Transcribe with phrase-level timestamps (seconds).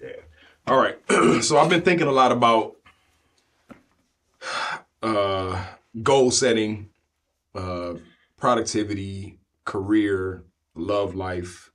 [0.00, 0.10] Yeah.
[0.66, 0.98] All right.
[1.42, 2.76] so I've been thinking a lot about
[5.02, 5.64] uh,
[6.02, 6.90] goal setting,
[7.54, 7.94] uh,
[8.36, 10.44] productivity, career,
[10.74, 11.70] love life,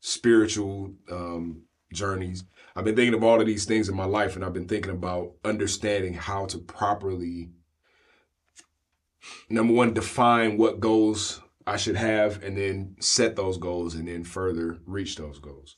[0.00, 1.62] spiritual um,
[1.92, 2.44] journeys.
[2.74, 4.92] I've been thinking of all of these things in my life, and I've been thinking
[4.92, 7.50] about understanding how to properly,
[9.48, 14.24] number one, define what goals I should have, and then set those goals, and then
[14.24, 15.76] further reach those goals.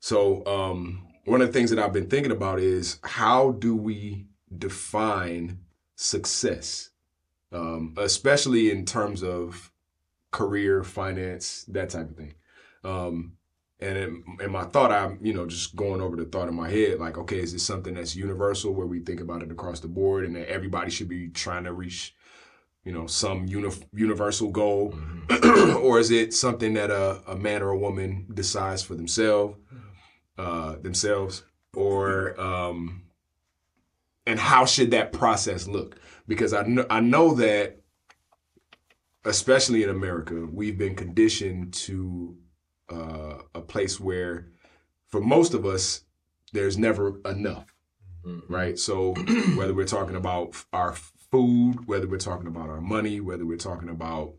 [0.00, 4.26] So, um, one of the things that I've been thinking about is how do we
[4.56, 5.58] define
[5.94, 6.90] success,
[7.52, 9.70] um, especially in terms of
[10.30, 12.34] career, finance, that type of thing.
[12.84, 13.32] Um,
[13.80, 16.68] and in, in, my thought, I'm, you know, just going over the thought in my
[16.68, 19.88] head, like, okay, is this something that's universal where we think about it across the
[19.88, 22.14] board and that everybody should be trying to reach,
[22.84, 24.92] you know, some uni- universal goal?
[24.92, 25.76] Mm-hmm.
[25.84, 29.56] or is it something that a, a, man or a woman decides for themselves,
[30.38, 31.44] uh, themselves?
[31.74, 33.04] Or, um,
[34.26, 35.98] and how should that process look?
[36.26, 37.80] Because I know, I know that,
[39.24, 42.36] especially in America, we've been conditioned to
[42.88, 44.48] uh, a place where,
[45.08, 46.04] for most of us,
[46.52, 47.74] there's never enough,
[48.24, 48.52] mm-hmm.
[48.52, 48.78] right?
[48.78, 49.14] So
[49.56, 50.94] whether we're talking about our
[51.30, 54.34] food, whether we're talking about our money, whether we're talking about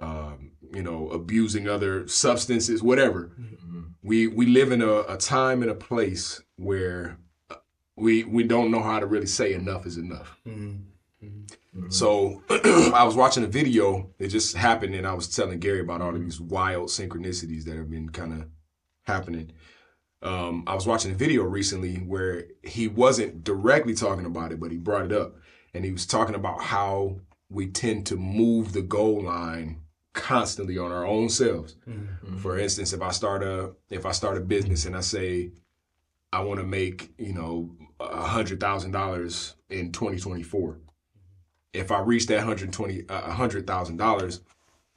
[0.00, 3.82] um, you know abusing other substances, whatever, mm-hmm.
[4.02, 7.18] we we live in a, a time and a place where
[7.50, 7.56] uh,
[7.96, 10.38] we we don't know how to really say enough is enough.
[10.46, 11.26] Mm-hmm.
[11.76, 11.90] Mm-hmm.
[11.90, 12.42] So
[12.94, 14.10] I was watching a video.
[14.18, 17.76] It just happened, and I was telling Gary about all of these wild synchronicities that
[17.76, 18.48] have been kind of
[19.02, 19.52] happening.
[20.22, 24.70] Um, I was watching a video recently where he wasn't directly talking about it, but
[24.70, 25.36] he brought it up,
[25.72, 29.79] and he was talking about how we tend to move the goal line
[30.12, 31.76] constantly on our own selves.
[31.88, 32.38] Mm-hmm.
[32.38, 35.52] For instance, if I start a if I start a business and I say
[36.32, 40.78] I want to make you know a hundred thousand dollars in 2024
[41.72, 44.40] if I reach that 120 uh, $100,000,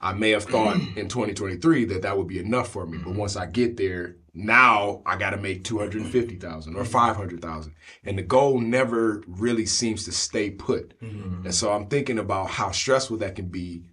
[0.00, 2.98] I may have thought in 2023 that that would be enough for me.
[2.98, 3.18] But mm-hmm.
[3.18, 7.74] once I get there, now I got to make 250,000 or 500,000.
[8.04, 10.98] And the goal never really seems to stay put.
[11.00, 11.46] Mm-hmm.
[11.46, 13.84] And so I'm thinking about how stressful that can be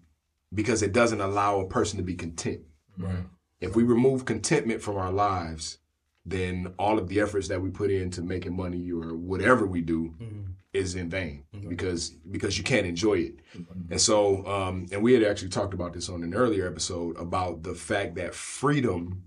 [0.53, 2.61] because it doesn't allow a person to be content.
[2.97, 3.23] Right.
[3.59, 5.77] If we remove contentment from our lives,
[6.25, 10.15] then all of the efforts that we put into making money or whatever we do
[10.21, 11.67] mm-hmm is in vain mm-hmm.
[11.67, 13.39] because because you can't enjoy it.
[13.57, 13.91] Mm-hmm.
[13.91, 17.63] And so um, and we had actually talked about this on an earlier episode about
[17.63, 19.23] the fact that freedom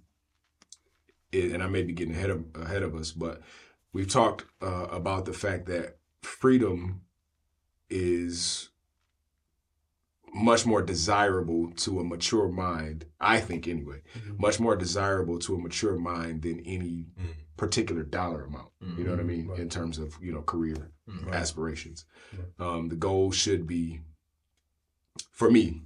[1.32, 3.42] is, and I may be getting ahead of ahead of us, but
[3.92, 7.02] we've talked uh, about the fact that freedom
[7.90, 8.70] is
[10.34, 14.40] much more desirable to a mature mind, I think anyway, mm-hmm.
[14.40, 17.30] much more desirable to a mature mind than any mm-hmm.
[17.56, 18.70] particular dollar amount.
[18.82, 18.98] Mm-hmm.
[18.98, 19.30] You know what I mm-hmm.
[19.30, 19.48] mean?
[19.48, 19.60] Right.
[19.60, 21.32] In terms of, you know, career mm-hmm.
[21.32, 22.04] aspirations.
[22.58, 24.00] Um, the goal should be,
[25.30, 25.82] for me,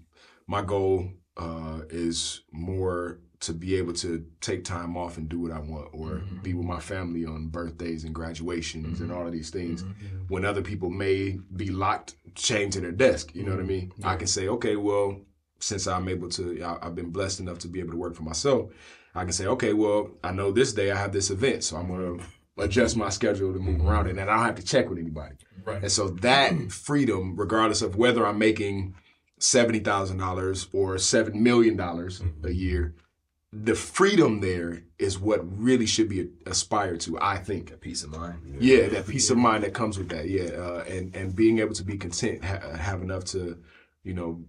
[0.46, 5.52] my goal uh, is more to be able to take time off and do what
[5.52, 6.38] I want, or mm-hmm.
[6.38, 9.04] be with my family on birthdays and graduations mm-hmm.
[9.04, 9.84] and all of these things.
[9.84, 10.16] Mm-hmm.
[10.28, 13.92] When other people may be locked, chained to their desk, you know what I mean?
[14.02, 15.20] I can say, okay, well,
[15.60, 18.24] since I'm able to, I, I've been blessed enough to be able to work for
[18.24, 18.70] myself.
[19.14, 21.88] I can say, okay, well, I know this day I have this event, so I'm
[21.88, 22.22] gonna
[22.58, 25.36] adjust my schedule to move around it, and I don't have to check with anybody.
[25.64, 25.82] Right.
[25.82, 28.94] And so that freedom, regardless of whether I'm making
[29.38, 32.46] seventy thousand dollars or seven million dollars mm-hmm.
[32.46, 32.94] a year,
[33.52, 37.18] the freedom there is what really should be aspired to.
[37.20, 38.58] I think a peace of mind.
[38.60, 40.28] Yeah, yeah that peace of mind that comes with that.
[40.28, 43.58] Yeah, uh, and and being able to be content, ha- have enough to,
[44.04, 44.42] you know,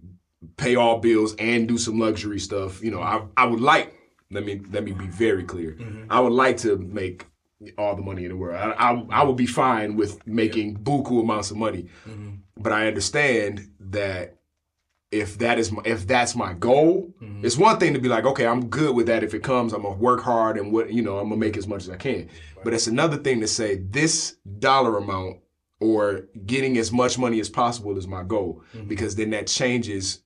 [0.56, 2.82] pay all bills and do some luxury stuff.
[2.82, 3.94] You know, I I would like.
[4.30, 5.72] Let me let me be very clear.
[5.72, 6.12] Mm-hmm.
[6.12, 7.26] I would like to make
[7.76, 8.56] all the money in the world.
[8.56, 10.78] I I, I would be fine with making yeah.
[10.78, 12.36] buku amounts of money, mm-hmm.
[12.56, 14.39] but I understand that
[15.10, 17.44] if that is my, if that's my goal, mm-hmm.
[17.44, 19.24] it's one thing to be like, okay, I'm good with that.
[19.24, 21.66] If it comes, I'm gonna work hard and what you know, I'm gonna make as
[21.66, 22.26] much as I can.
[22.26, 22.64] Right.
[22.64, 25.38] But it's another thing to say this dollar amount
[25.80, 28.86] or getting as much money as possible is my goal mm-hmm.
[28.86, 30.20] because then that changes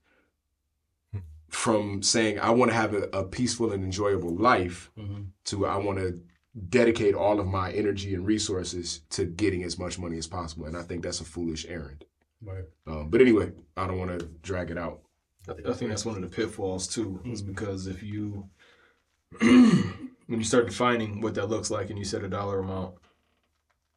[1.48, 5.22] from saying I want to have a, a, peaceful and enjoyable life mm-hmm.
[5.44, 6.20] to I want to
[6.68, 10.66] dedicate all of my energy and resources to getting as much money as possible.
[10.66, 12.04] And I think that's a foolish errand.
[12.44, 12.64] Right.
[12.86, 15.00] Um, but anyway, I don't want to drag it out.
[15.48, 17.52] I think that's one of the pitfalls too, is mm-hmm.
[17.52, 18.48] because if you
[19.40, 22.94] when you start defining what that looks like and you set a dollar amount,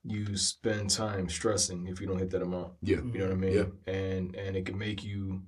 [0.03, 2.73] you spend time stressing if you don't hit that amount.
[2.81, 2.97] Yeah.
[2.97, 3.53] You know what I mean?
[3.53, 3.94] Yeah.
[3.94, 5.44] And and it can make you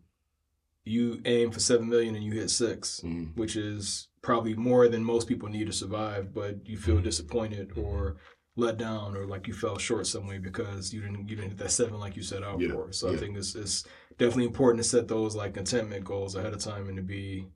[0.85, 3.39] you aim for seven million and you hit 6 mm-hmm.
[3.39, 8.17] which is probably more than most people need to survive, but you feel disappointed or
[8.59, 11.57] let down or like you fell short some way because you didn't you didn't hit
[11.59, 12.91] that seven like you set out Yeah, for.
[12.91, 13.15] So yeah.
[13.15, 13.85] I think it's it's
[14.17, 17.47] definitely important to set those like contentment goals ahead of time and to be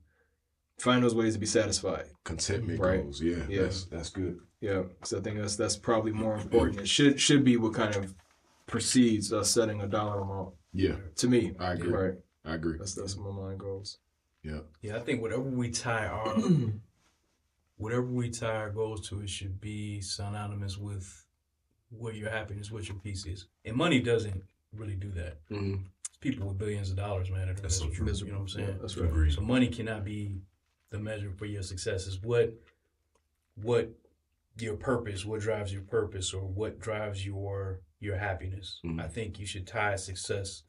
[0.78, 2.06] find those ways to be satisfied.
[2.24, 3.02] Contentment Right.
[3.02, 3.20] goals.
[3.20, 3.62] Yeah, Yeah.
[3.62, 4.38] That's, that's good.
[4.60, 6.80] Yeah, because I think that's that's probably more important.
[6.80, 8.14] It should should be what kind of
[8.66, 10.54] precedes us setting a dollar amount.
[10.72, 11.92] Yeah, To me, I agree.
[11.92, 12.14] right?
[12.44, 12.78] I agree.
[12.78, 13.98] That's that's my mind goes.
[14.42, 14.60] Yeah.
[14.82, 16.34] Yeah, I think whatever we tie our
[17.76, 21.26] whatever we tie our goals to, it should be synonymous with
[21.90, 23.46] what your happiness, what your peace is.
[23.64, 24.42] And money doesn't
[24.72, 25.38] really do that.
[25.48, 25.76] hmm
[26.08, 27.48] It's people with billions of dollars, man.
[27.48, 28.16] Are That's so miserable.
[28.26, 28.68] You know what I'm saying?
[28.68, 29.08] Yeah, that's right.
[29.08, 29.32] Agreed.
[29.34, 30.40] So money cannot be
[30.90, 32.06] the measure for your success.
[32.06, 32.54] Is what
[33.56, 33.90] what
[34.58, 38.80] your purpose, what drives your purpose, or what drives your your happiness.
[38.84, 39.00] Mhm.
[39.00, 40.62] I think you should tie success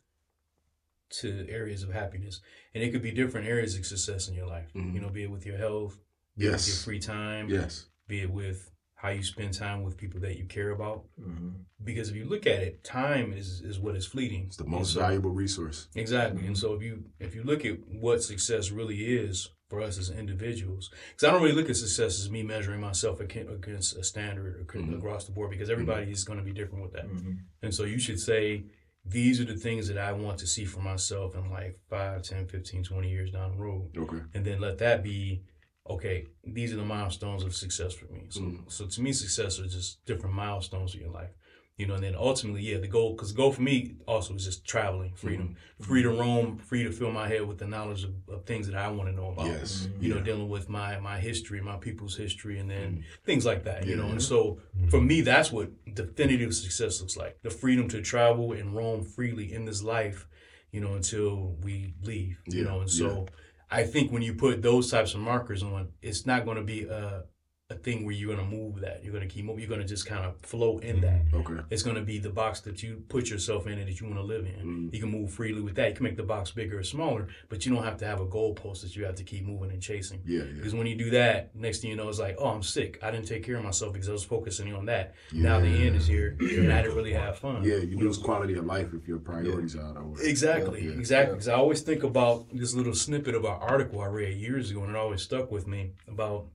[1.10, 2.42] to areas of happiness,
[2.74, 4.72] and it could be different areas of success in your life.
[4.74, 4.94] Mhm.
[4.94, 6.00] You know, be it with your health,
[6.36, 6.84] with your Yes.
[6.84, 7.88] free time, Yes.
[8.08, 11.06] be it with how you spend time with people that you care about.
[11.20, 11.50] Mm-hmm.
[11.84, 14.46] Because if you look at it, time is is what is fleeting.
[14.48, 15.90] It's the most so- valuable resource.
[15.96, 16.46] Exactly.
[16.48, 20.10] And so if you if you look at what success really is for us as
[20.12, 24.66] individuals, because I don't really look at success as me measuring myself against a standard
[24.68, 24.98] Mhm.
[24.98, 27.08] across the board, because everybody is going to be different with that.
[27.08, 27.32] Mm-hmm.
[27.64, 28.66] And so you should say,
[29.04, 32.48] these are the things that I want to see for myself in like 5, 10,
[32.48, 33.96] 15, 20 years down the road.
[33.98, 34.22] Okay.
[34.36, 35.42] And then let that be,
[35.90, 38.26] okay, these are the milestones of success for me.
[38.30, 38.72] So, Mhm.
[38.72, 41.32] so to me, success are just different milestones in your life.
[41.78, 44.46] You know, and then ultimately, yeah, the goal, because the goal for me also is
[44.46, 45.84] just traveling, freedom, Mm-hmm.
[45.84, 48.78] free to roam, free to fill my head with the knowledge of, of things that
[48.78, 49.48] I want to know about.
[49.48, 49.90] Yes.
[50.00, 53.04] You know, dealing with my my history, my people's history, and then Mhm.
[53.26, 53.86] things like that.
[53.86, 54.04] You Yeah.
[54.04, 58.54] know, and so for me, that's what definitive success looks like: the freedom to travel
[58.54, 60.28] and roam freely in this life.
[60.72, 62.42] You know, until we leave.
[62.48, 63.28] You know, and so
[63.70, 66.84] I think when you put those types of markers on, it's not going to be
[66.84, 67.24] a
[67.72, 69.04] a thing where you're going to move that.
[69.04, 69.62] You're going to keep moving.
[69.62, 71.22] You're going to just kind of flow in that.
[71.34, 71.56] Okay.
[71.72, 74.20] It's going to be the box that you put yourself in and that you want
[74.20, 74.90] to live in.
[74.90, 74.94] Mm.
[74.94, 75.90] You can move freely with that.
[75.90, 78.28] You can make the box bigger or smaller, but you don't have to have a
[78.28, 80.22] goalpost that you have to keep moving and chasing.
[80.28, 80.44] Yeah.
[80.44, 80.52] Yeah.
[80.58, 83.00] Because when you do that, next thing you know, it's like, oh, I'm sick.
[83.02, 85.16] I didn't take care of myself because I was focusing on that.
[85.32, 85.44] Yeah.
[85.44, 87.64] Now the end is here, and I didn't really have fun.
[87.64, 87.78] Yeah.
[87.78, 90.22] You lose quality of life if your priorities are out of order.
[90.22, 90.92] Exactly, Yeah.
[90.92, 91.34] exactly.
[91.34, 94.82] Because I always think about this little snippet of an article I read years ago,
[94.84, 96.46] and it always stuck with me about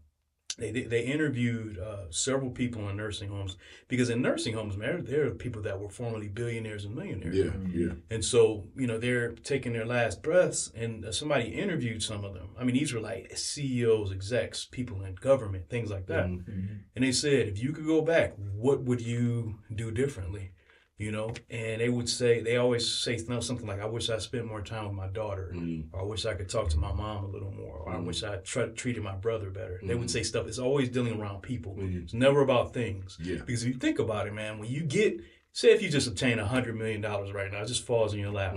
[0.56, 3.56] they they, they interviewed uh, several people in nursing homes
[3.88, 7.36] because in nursing homes, man, there are people that were formerly billionaires and millionaires.
[7.36, 7.52] Yeah.
[7.72, 7.92] Yeah.
[8.10, 12.34] And so, you know, they're taking their last breaths, and uh, somebody interviewed some of
[12.34, 12.50] them.
[12.58, 16.26] I mean, these were like CEOs, execs, people in government, things like that.
[16.26, 16.80] Mhm.
[16.94, 20.52] And they said, if you could go back, what would you do differently?
[21.00, 24.44] You know, and they would say, they always say something like, I wish I spent
[24.44, 25.86] more time with my daughter, Mhm.
[25.94, 28.04] or I wish I could talk to my mom a little more, or I Mhm.
[28.04, 29.80] wish I tr- treated my brother better.
[29.82, 29.98] They Mhm.
[30.00, 30.46] would say stuff.
[30.46, 31.74] It's always dealing around people.
[31.74, 32.02] Mhm.
[32.02, 33.16] It's never about things.
[33.18, 33.36] Yeah.
[33.46, 35.18] Because if you think about it, man, when you get,
[35.52, 38.20] say, if you just obtain a hundred million dollars right now, it just falls in
[38.20, 38.54] your lap.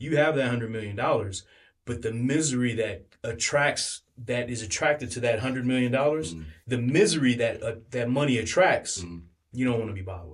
[0.00, 1.44] You have that hundred million dollars,
[1.84, 6.34] but the misery that attracts, that is attracted to that hundred million dollars,
[6.66, 9.04] the misery that uh, that money attracts,
[9.52, 10.33] you don't want to be bothered with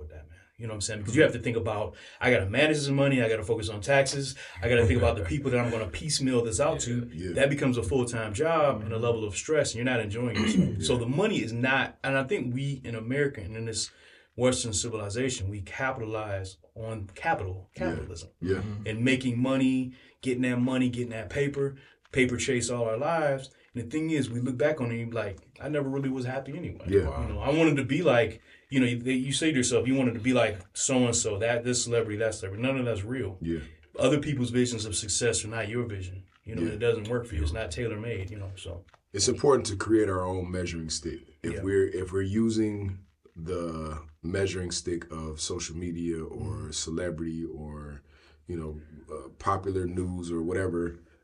[0.61, 0.99] You know what I'm saying?
[0.99, 3.43] Because you have to think about, I got to manage this money, I got to
[3.43, 6.43] focus on taxes, I got to think about the people that I'm going to piecemeal
[6.43, 7.09] this out to.
[7.11, 7.33] Yeah.
[7.33, 9.03] That becomes a full time job and a mm-hmm.
[9.03, 10.83] level of stress, and you're not enjoying yourself.
[10.83, 13.89] So the money is not, and I think we in America and in this
[14.35, 18.57] Western civilization, we capitalize on capital, capitalism, Yeah.
[18.57, 18.87] Mm-hmm.
[18.87, 21.75] and making money, getting that money, getting that paper,
[22.11, 23.49] paper chase all our lives.
[23.73, 26.09] And the thing is, we look back on it and be like, I never really
[26.09, 26.85] was happy anyway.
[26.87, 27.21] Yeah.
[27.21, 29.93] You know, I wanted to be like, you know, you, you say to yourself, you
[29.95, 32.63] wanted to be like so and so, that this celebrity, that celebrity.
[32.63, 33.37] None of that's real.
[33.41, 33.59] Yeah.
[33.99, 36.23] Other people's visions of success are not your vision.
[36.45, 36.69] You know, Yeah.
[36.73, 37.43] it doesn't work for you.
[37.43, 38.31] It's not tailor made.
[38.31, 41.19] You know, so It's important to create our own measuring stick.
[41.43, 41.61] If Yeah.
[41.61, 42.99] we're if we're using
[43.35, 46.71] the measuring stick of social media or Mm-hmm.
[46.71, 48.01] celebrity or
[48.47, 48.79] you know
[49.13, 50.81] uh, popular news or whatever,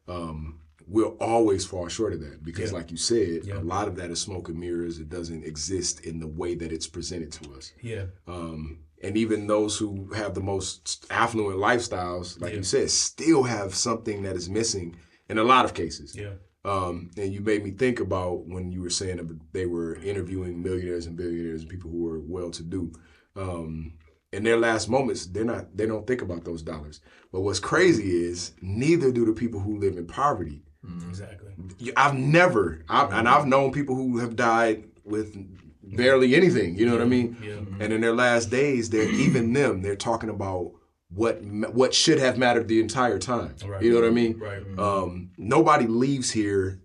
[0.10, 2.78] um, we'll always fall short of that because, Yeah.
[2.78, 3.60] like you said, Yeah.
[3.60, 5.00] a lot of that is smoke and mirrors.
[5.00, 7.74] It doesn't exist in the way that it's presented to us.
[7.82, 12.58] yeah, Um, and even those who have the most affluent lifestyles, like Yeah.
[12.58, 14.96] you said, still have something that is missing
[15.30, 16.16] in a lot of cases.
[16.16, 16.34] yeah,
[16.66, 20.62] Um, and you made me think about when you were saying that they were interviewing
[20.64, 22.92] millionaires and billionaires and people who were well to do.
[23.36, 23.94] Um,
[24.34, 27.00] in their last moments, they're not they don't think about those dollars.
[27.32, 30.64] But what's crazy is neither do the people who live in poverty.
[31.08, 31.52] Exactly.
[31.96, 35.36] I've never, I've, and I've known people who have died with
[35.84, 36.76] barely anything.
[36.78, 37.38] You know what I mean?
[37.42, 39.82] Yeah, And in their last days, they're even them.
[39.82, 40.72] They're talking about
[41.10, 43.56] what what should have mattered the entire time.
[43.66, 43.82] Right.
[43.82, 44.40] You know what I mean?
[44.40, 44.62] right.
[44.78, 46.82] Um, nobody leaves here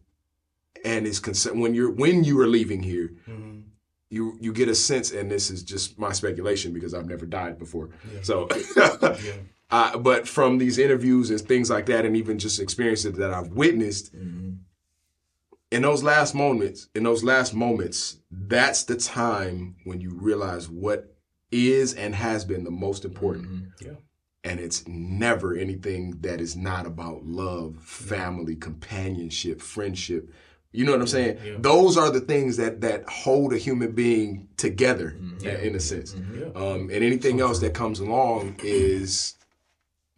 [0.85, 3.13] and is concerned when you're when you are leaving here.
[3.27, 3.61] hmm
[4.11, 7.59] You you get a sense, and this is just my speculation because I've never died
[7.59, 7.91] before.
[8.13, 8.21] Yeah.
[8.23, 8.49] So,
[9.03, 9.39] Yeah.
[9.73, 13.49] Uh, but from these interviews and things like that, and even just experiences that I've
[13.49, 14.51] witnessed, Mm-hmm.
[15.71, 21.15] in those last moments, in those last moments, that's the time when you realize what
[21.51, 23.47] is and has been the most important.
[23.49, 23.87] Mm-hmm.
[23.87, 23.95] Yeah.
[24.45, 30.31] And it's never anything that is not about love, family, companionship, friendship.
[30.73, 31.39] You know what I'm saying?
[31.45, 31.53] Yeah.
[31.59, 35.45] Those are the things that that hold a human being together Mm-hmm.
[35.47, 35.59] Yeah.
[35.59, 36.15] in a sense.
[36.35, 36.47] Yeah.
[36.57, 39.35] Um, and anything else that comes along is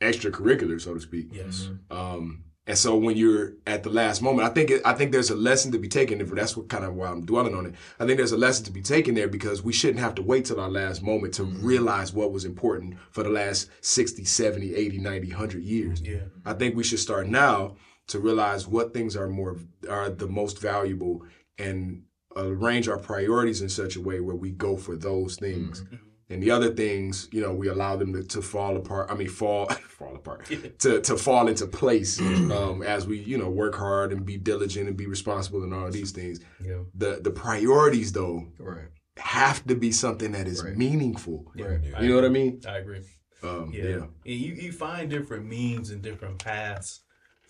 [0.05, 1.29] extracurricular, so to speak.
[1.33, 1.69] Yes.
[1.69, 1.97] Mm-hmm.
[1.97, 5.29] Um, and so when you're at the last moment, I think it, I think there's
[5.29, 6.21] a lesson to be taken.
[6.21, 8.65] If that's what kind of why I'm dwelling on it, I think there's a lesson
[8.65, 11.43] to be taken there because we shouldn't have to wait till our last moment to
[11.43, 11.65] mm-hmm.
[11.65, 16.01] realize what was important for the last 60, 70, 80, 90, 100 years.
[16.01, 16.21] Yeah.
[16.47, 19.59] I think we should start now to realize what things are more
[19.89, 21.23] are the most valuable
[21.59, 25.83] and arrange our priorities in such a way where we go for those things.
[25.83, 25.97] Mm-hmm.
[26.35, 29.09] And the other things, you know, we allow them to, to fall apart.
[29.11, 29.67] I mean, fall
[29.99, 30.47] fall apart
[30.81, 34.89] to to fall into place um, as we, you know, work hard and be diligent
[34.89, 36.41] and be responsible and all of these things.
[36.61, 36.81] Yeah.
[36.97, 38.89] The the priorities though Right.
[39.19, 40.77] have to be something that is Right.
[40.77, 41.53] meaningful.
[41.57, 41.81] Right.
[42.03, 42.61] You know what I mean?
[42.67, 43.03] I agree.
[43.45, 43.85] Um, Yeah.
[43.85, 43.95] yeah.
[43.97, 47.03] And you, you find different means and different paths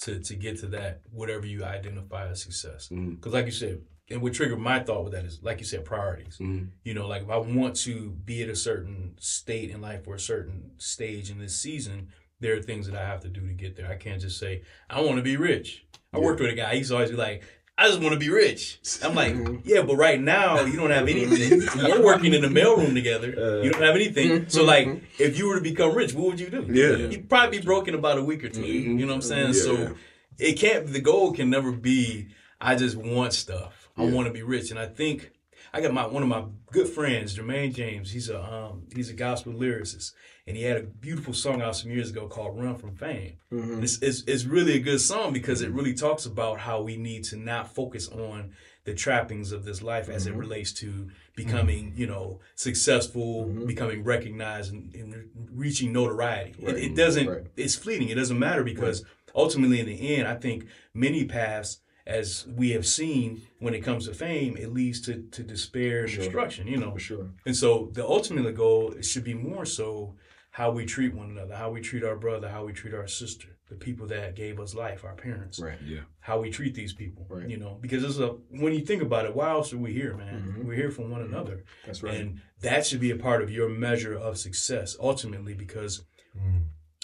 [0.02, 2.88] to, to get to that, whatever you identify as success.
[2.92, 3.16] Mhm.
[3.16, 5.84] Because, like you said, and what triggered my thought with that is, like you said,
[5.84, 6.38] priorities.
[6.38, 6.68] Mhm.
[6.84, 10.16] You know, like if I want to be at a certain state in life or
[10.16, 12.08] a certain stage in this season,
[12.40, 13.90] there are things that I have to do to get there.
[13.90, 15.86] I can't just say, I want to be rich.
[16.12, 17.42] I worked with a guy, he's always be like,
[17.76, 18.78] I just want to be rich.
[19.02, 19.56] I'm like, mm-hmm.
[19.64, 21.60] yeah, but right now you don't have anything.
[21.60, 21.86] Mm-hmm.
[21.86, 23.34] We're working in the mailroom together.
[23.36, 24.28] Uh, you don't have anything.
[24.28, 24.48] Mm-hmm.
[24.48, 26.66] So like, if you were to become rich, what would you do?
[26.70, 27.08] Yeah.
[27.08, 29.54] You'd probably be broke in about a week or 2 You know what I'm saying?
[29.54, 29.60] Yeah.
[29.60, 29.94] So
[30.38, 30.86] it can't.
[30.86, 32.28] The goal can never be.
[32.60, 33.83] I just want stuff.
[33.96, 35.32] I want to be rich, and I think
[35.72, 38.10] I got my one of my good friends, Jermaine James.
[38.10, 40.12] He's a um, he's a gospel lyricist,
[40.46, 43.82] and he had a beautiful song out some years ago called "Run from Fame." Mm-hmm.
[43.82, 47.24] It's, it's it's really a good song because it really talks about how we need
[47.24, 48.52] to not focus on
[48.84, 50.40] the trappings of this life as it mm-hmm.
[50.40, 51.08] relates to mm-hmm.
[51.34, 56.54] becoming, you know, successful, becoming recognized, and, and reaching notoriety.
[56.58, 57.26] It, it doesn't.
[57.26, 57.46] Right.
[57.56, 58.10] It's fleeting.
[58.10, 62.86] It doesn't matter because ultimately, in the end, I think many paths, as we have
[62.86, 66.66] seen, when it comes to fame, it leads to to despair and destruction.
[66.66, 67.30] You know, For sure.
[67.46, 70.14] and so the ultimate goal should be more so
[70.50, 73.48] how we treat one another, how we treat our brother, how we treat our sister,
[73.68, 75.78] the people that gave us life, our parents, Right.
[75.84, 76.02] Yeah.
[76.20, 77.26] how we treat these people.
[77.28, 77.48] Right.
[77.48, 80.14] You know, because it's a when you think about it, why else are we here,
[80.16, 80.42] man?
[80.42, 80.66] Mm-hmm.
[80.68, 81.34] We're here for one mm-hmm.
[81.34, 81.64] another.
[81.86, 82.14] That's right.
[82.14, 86.04] And that should be a part of your measure of success ultimately because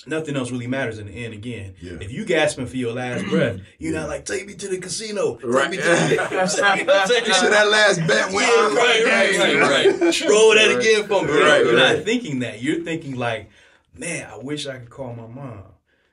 [0.07, 1.75] nothing else really matters in the end again.
[1.80, 1.99] Yeah.
[2.00, 5.37] If you gasping for your last breath, you're not like, take me to the casino.
[5.37, 5.71] Take Right.
[5.71, 7.33] me to the you know what I'm saying?
[7.33, 10.21] So that last bet went Yeah, right, right, right, right.
[10.28, 11.33] Roll that again for me.
[11.33, 12.62] Right, You're not thinking that.
[12.62, 13.50] You're thinking like,
[13.97, 15.64] man, I wish I could call my mom.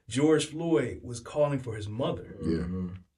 [0.10, 2.36] George Floyd was calling for his mother.
[2.42, 2.64] Yeah.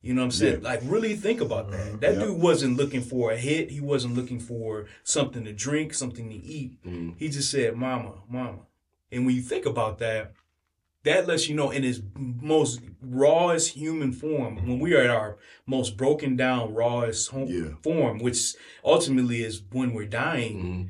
[0.01, 0.61] You know what I'm saying?
[0.63, 1.85] Like, really think about that.
[1.87, 1.99] Mm-hmm.
[1.99, 2.19] That Yeah.
[2.21, 3.69] dude wasn't looking for a hit.
[3.69, 6.81] He wasn't looking for something to drink, something to eat.
[6.85, 7.17] Mm-hmm.
[7.17, 8.59] He just said, Mama, Mama.
[9.11, 10.33] And when you think about that,
[11.03, 15.37] that lets you know in his most rawest human form, when we are at our
[15.65, 17.75] most broken down, rawest home Yeah.
[17.81, 18.53] form, which
[18.83, 20.89] ultimately is when we're dying, Mhm.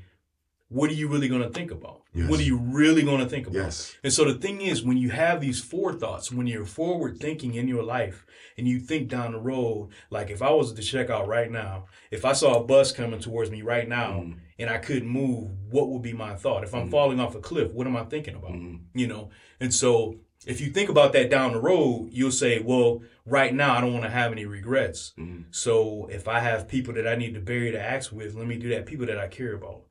[0.70, 2.01] what are you really going to think about?
[2.13, 2.28] Yes.
[2.28, 3.60] What are you really going to think about?
[3.60, 3.96] Yes.
[4.04, 7.68] And so the thing is, when you have these forethoughts, when you're forward thinking in
[7.68, 8.25] your life,
[8.58, 11.86] and you think down the road, like if I was to check out right now,
[12.10, 14.25] if I saw a bus coming towards me right now
[14.60, 16.63] and I couldn't move, what would be my thought?
[16.63, 16.92] If I'm mm-hmm.
[16.92, 18.51] falling off a cliff, what am I thinking about?
[18.51, 18.98] Mm-hmm.
[18.98, 19.30] You know?
[19.60, 23.75] And so if you think about that down the road, you'll say, well, right now
[23.75, 25.13] I don't want to have any regrets.
[25.18, 25.44] Mm-hmm.
[25.51, 28.58] So if I have people that I need to bury the axe with, let me
[28.58, 28.86] do that.
[28.86, 29.84] People that I care about.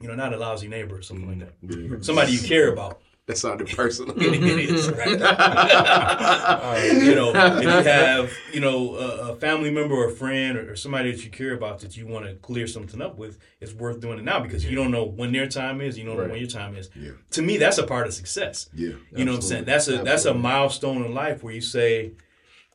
[0.00, 1.54] You know, not a lousy neighbor or something like that.
[1.62, 1.98] Yeah.
[2.00, 3.00] Somebody you care about.
[3.26, 4.14] That sounded personal.
[4.14, 4.44] Mm-hmm.
[4.44, 5.20] it is, right?
[6.60, 10.56] Um, you know, if you have, you know, a, a family member or a friend
[10.56, 13.38] or, or somebody that you care about that you want to clear something up with,
[13.60, 16.16] it's worth doing it now because you don't know when their time is, you don't
[16.16, 16.90] know when your time is.
[16.94, 17.12] Yeah.
[17.32, 18.68] To me, that's a part of success.
[18.72, 18.94] Yeah.
[19.14, 19.64] You know what I'm saying?
[19.64, 22.12] That's a that's a milestone in life where you say,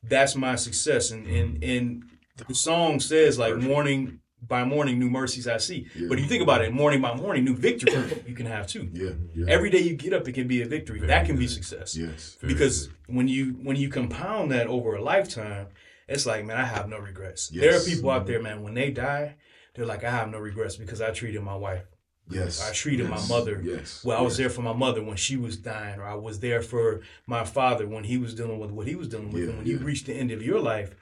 [0.03, 2.03] "That's my success." And and and
[2.47, 6.61] the song says like, "Morning by morning, new mercies I see." But you think about
[6.61, 8.89] it, morning by morning, new victory you can have too.
[8.93, 9.11] Yeah.
[9.33, 9.45] Yeah.
[9.47, 10.99] Every day you get up, it can be a victory.
[10.99, 11.95] that can be success.
[11.95, 12.37] yes.
[12.41, 15.67] Because when you when you compound that over a lifetime,
[16.07, 17.51] it's like, man, I have no regrets.
[17.51, 17.63] Yes.
[17.63, 19.35] There are people out there, man, when they die,
[19.73, 21.85] they're like, I have no regrets because I treated my wife.
[22.29, 22.67] Yes.
[22.67, 23.29] I treated yes.
[23.29, 23.61] my mother.
[23.63, 24.03] Yes.
[24.03, 24.37] Well, I was yes.
[24.37, 27.87] there for my mother when she was dying, or I was there for my father
[27.87, 29.43] when he was dealing with what he was dealing with.
[29.43, 29.85] Yeah, and when you yeah.
[29.85, 30.95] reach the end of your life,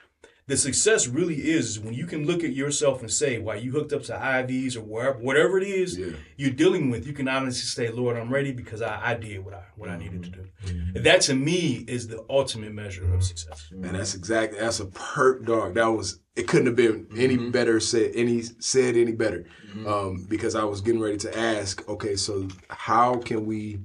[0.45, 3.93] the success really is when you can look at yourself and say, while you hooked
[3.93, 6.07] up to IVs or wherever, whatever it is Yeah.
[6.35, 9.53] you're dealing with, you can honestly say, Lord, I'm ready because I, I did what
[9.53, 10.45] I what I needed to do.
[10.65, 11.03] Mm-hmm.
[11.03, 13.69] That to me is the ultimate measure of success.
[13.71, 15.75] And that's exactly that's a perk dog.
[15.75, 17.51] That was it couldn't have been any mm-hmm.
[17.51, 19.45] better said any said any better.
[19.69, 19.87] Mm-hmm.
[19.87, 23.79] Um, because I was getting ready to ask, okay, so how can we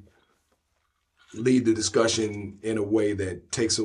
[1.38, 3.84] lead the discussion in a way that takes a,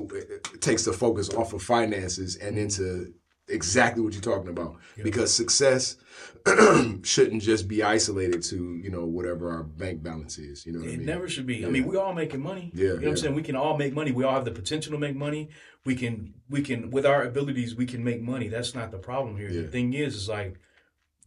[0.59, 3.13] takes the focus off of finances and into
[3.49, 5.97] exactly what you're talking about because success
[7.03, 10.89] shouldn't just be isolated to you know whatever our bank balance is you know what
[10.89, 11.65] I It mean never should be.
[11.65, 12.71] I mean, we all making money.
[12.73, 13.07] Yeah, you know what.
[13.09, 13.35] I'm saying.
[13.35, 14.11] We can all make money.
[14.11, 15.49] We all have the potential to make money.
[15.85, 18.47] We can, we can, with our abilities, we can make money.
[18.47, 19.49] That's not the problem here.
[19.49, 19.61] Yeah.
[19.63, 20.57] The thing is, is like,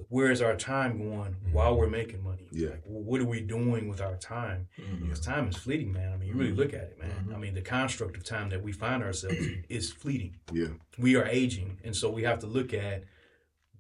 [0.09, 2.49] where is our time going while we're making money?
[2.53, 2.71] Yeah.
[2.71, 4.69] Like, what are we doing with our time?
[5.01, 6.13] Because time is fleeting, man.
[6.13, 7.35] I mean, you really look at it, man.
[7.35, 10.37] I mean, the construct of time that we find ourselves in is fleeting.
[10.53, 13.05] yeah We are aging, and so we have to look at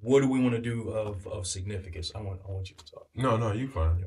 [0.00, 2.12] what do we want to do of of significance.
[2.14, 3.08] I want, I want you to talk.
[3.14, 4.04] No, no, you fine.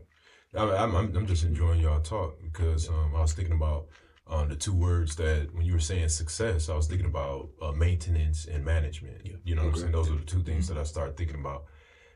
[0.55, 3.87] I, I'm, I'm, I'm just enjoying y'all talk because um, I was thinking about
[4.27, 7.71] um, the two words that when you were saying success, I was thinking about uh,
[7.71, 9.27] maintenance and management.
[9.43, 9.91] You know what I'm saying?
[9.91, 11.65] Those are the two things that I started thinking about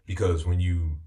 [0.06, 0.98] because when you,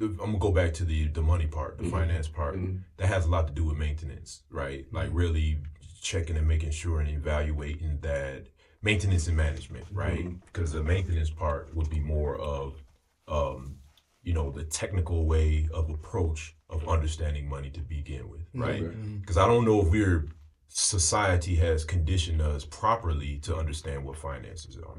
[0.00, 1.92] I'm gonna go back to the the money part, the mm-hmm.
[1.92, 2.56] finance part.
[2.56, 2.78] Mm-hmm.
[2.96, 4.86] That has a lot to do with maintenance, right?
[4.86, 4.96] Mm-hmm.
[4.96, 5.58] Like really
[6.02, 8.46] checking and making sure and evaluating that
[8.82, 10.28] maintenance and management, right?
[10.46, 12.82] Because the maintenance part would be more of
[13.28, 13.78] um,
[14.24, 18.82] you know, the technical way of approach of understanding money to begin with, right?
[18.82, 18.96] Okay.
[19.20, 20.26] Because I don't know if we're
[20.76, 24.96] society has conditioned us properly to understand what finances are.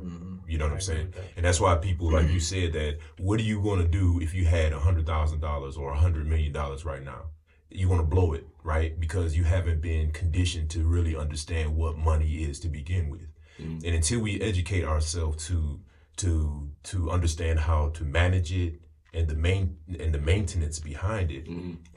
[0.47, 1.13] You know what I'm saying?
[1.35, 4.33] And that's why people, like you said, that what are you going to do if
[4.33, 7.23] you had a hundred thousand dollars or a hundred million dollars right now?
[7.69, 8.97] You want to blow it, right?
[8.97, 13.27] Because you haven't been conditioned to really understand what money is to begin with.
[13.57, 15.81] And until we educate ourselves to
[16.17, 18.79] to to understand how to manage it
[19.15, 21.47] and the main and the maintenance behind it,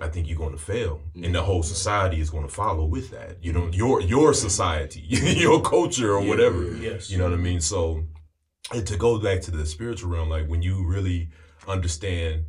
[0.00, 3.10] I think you're going to fail, and the whole society is going to follow with
[3.10, 3.42] that.
[3.42, 6.74] You know, your your society, your culture, or whatever.
[6.76, 7.10] Yes.
[7.10, 7.60] You know what I mean?
[7.60, 8.04] So,
[8.72, 11.30] and to go back to the spiritual realm, like when you really
[11.66, 12.44] understand.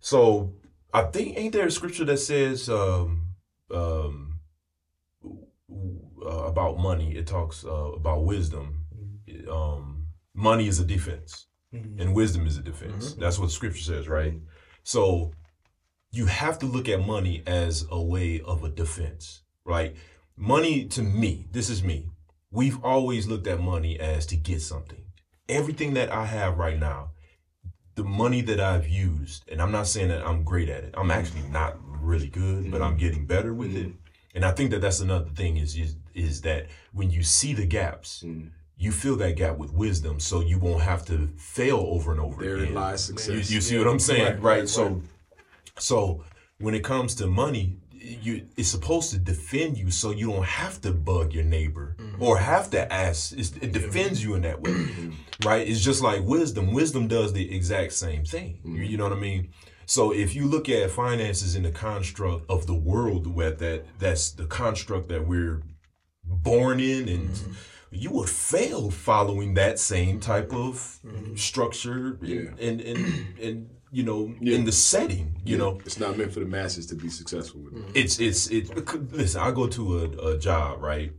[0.00, 0.54] So,
[0.92, 3.28] I think ain't there a scripture that says um,
[3.74, 4.40] um,
[6.24, 7.16] uh, about money?
[7.16, 8.84] It talks uh, about wisdom.
[9.50, 12.00] Um, money is a defense, Mm-hmm.
[12.00, 13.10] and wisdom is a defense.
[13.10, 13.20] Mm-hmm.
[13.20, 14.32] That's what scripture says, right?
[14.84, 15.32] So,
[16.10, 19.94] you have to look at money as a way of a defense, right?
[20.34, 22.06] Money to me, this is me.
[22.50, 25.04] We've always looked at money as to get something.
[25.48, 27.10] Everything that I have right now,
[27.96, 30.94] the money that I've used, and I'm not saying that I'm great at it.
[30.96, 31.52] I'm actually mm-hmm.
[31.52, 33.92] not really good, but I'm getting better with it.
[34.34, 37.66] And I think that that's another thing is is, is that when you see the
[37.66, 38.24] gaps,
[38.78, 42.42] you fill that gap with wisdom, so you won't have to fail over and over
[42.42, 42.74] Therein again.
[42.74, 43.50] lies You, success.
[43.50, 44.58] you see what I'm saying, Right, right?
[44.60, 45.02] right, so,
[45.78, 46.24] so
[46.58, 50.80] when it comes to money, you it's supposed to defend you, so you don't have
[50.82, 52.22] to bug your neighbor mm-hmm.
[52.22, 53.36] or have to ask.
[53.36, 54.86] It's, it defends you in that way,
[55.44, 55.66] right?
[55.66, 56.72] It's just like wisdom.
[56.72, 58.60] Wisdom does the exact same thing.
[58.64, 58.82] You, mm-hmm.
[58.84, 59.50] you know what I mean?
[59.86, 64.30] So if you look at finances in the construct of the world, where that that's
[64.30, 65.62] the construct that we're
[66.22, 67.52] born in and mm-hmm.
[67.90, 70.98] You would fail following that same type of
[71.36, 72.50] structure Yeah.
[72.60, 74.56] and, and, and, you know Yeah.
[74.56, 75.80] in the setting you know?
[75.86, 77.84] It's not meant for the masses to be successful with it.
[77.94, 78.64] it's it's it
[79.12, 81.12] listen i go to a, a job right?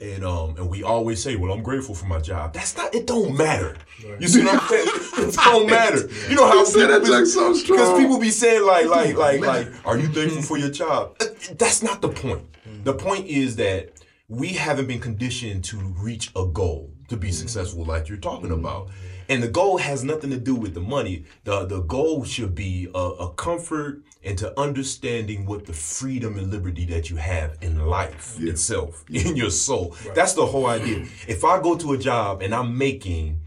[0.00, 2.54] And um and we always say well i'm grateful for my job.
[2.54, 3.76] That's not it don't matter.
[4.20, 4.88] You see what i'm saying?
[5.28, 6.08] It don't matter.
[6.30, 7.78] You know how You said that joke so strong.
[7.78, 11.16] because people be saying like like like like are you thankful for your job?
[11.20, 11.26] Uh,
[11.58, 12.42] that's not the point.
[12.84, 13.92] The point is that
[14.28, 18.90] we haven't been conditioned to reach a goal to be successful like you're talking about.
[19.30, 21.24] And the goal has nothing to do with the money.
[21.44, 26.50] The the goal should be a, a comfort and to understanding what the freedom and
[26.50, 29.96] liberty that you have in life itself in your soul.
[30.14, 31.06] That's the whole idea.
[31.26, 33.40] If i go to a job and i'm making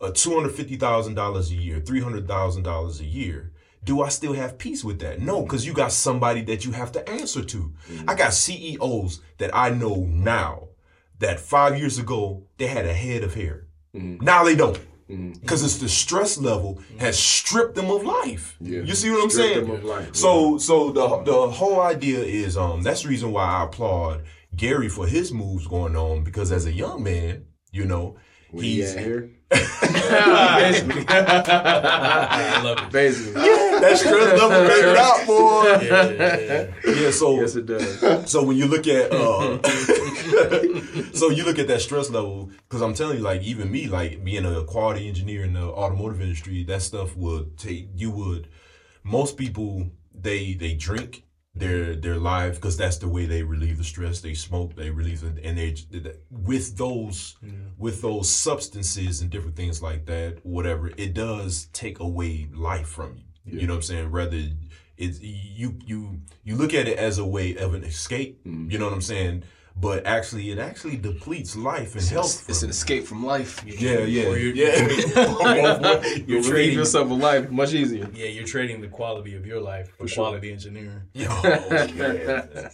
[0.00, 3.52] uh, $250,000 a year, $300,000 a year,
[3.88, 5.20] do I still have peace with that?
[5.20, 7.72] No, because you got somebody that you have to answer to.
[8.06, 9.94] I got CEOs that I know
[10.34, 10.68] now
[11.20, 13.66] that five years ago they had a head of hair.
[13.94, 14.78] Now they don't.
[15.40, 18.56] Because it's the stress level has stripped them of life.
[18.60, 18.82] Yeah.
[18.82, 19.86] You see what I'm Stripped saying?
[19.86, 24.24] life, So so the the whole idea is um that's the reason why I applaud
[24.54, 28.16] Gary for his moves going on because as a young man, you know,
[28.50, 29.28] When he He's had hair.
[29.50, 31.04] Basically.
[31.08, 32.90] I love it.
[32.92, 33.32] Basically.
[33.34, 35.64] that stress level made it out, boy.
[35.86, 36.38] Yeah, yeah,
[36.84, 36.94] yeah.
[37.02, 38.30] Yeah, so Yes, it does.
[38.30, 39.58] so when you look at uh,
[41.12, 44.22] so you look at that stress level because I'm telling you, like even me, like
[44.24, 48.48] being a quality engineer in the automotive industry, that stuff would take you would
[49.02, 53.84] most people they they drink their their life because that's the way they relieve the
[53.84, 54.20] stress.
[54.20, 55.74] They smoke, they relieve it, and they
[56.30, 57.36] with those
[57.76, 63.16] with those substances and different things like that, whatever it does take away life from
[63.16, 63.60] you.
[63.60, 64.10] You know what I'm saying?
[64.10, 64.42] Rather,
[64.96, 68.44] it's you you you look at it as a way of an escape.
[68.44, 68.70] Mm.
[68.70, 69.44] You know what I'm saying?
[69.80, 72.48] But actually, it actually depletes life and health.
[72.48, 73.62] It's an escape from life.
[73.64, 76.02] yeah, yeah, Or you're- yeah.
[76.16, 78.08] You You're trading- yourself a life much easier.
[78.12, 81.02] Yeah, you're trading the quality of your life for quality engineering.
[81.12, 82.70] Yo, man.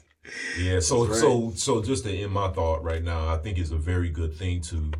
[0.58, 3.70] Yeah, so That's so so just to end my thought right now, I think it's
[3.72, 4.90] a very good thing to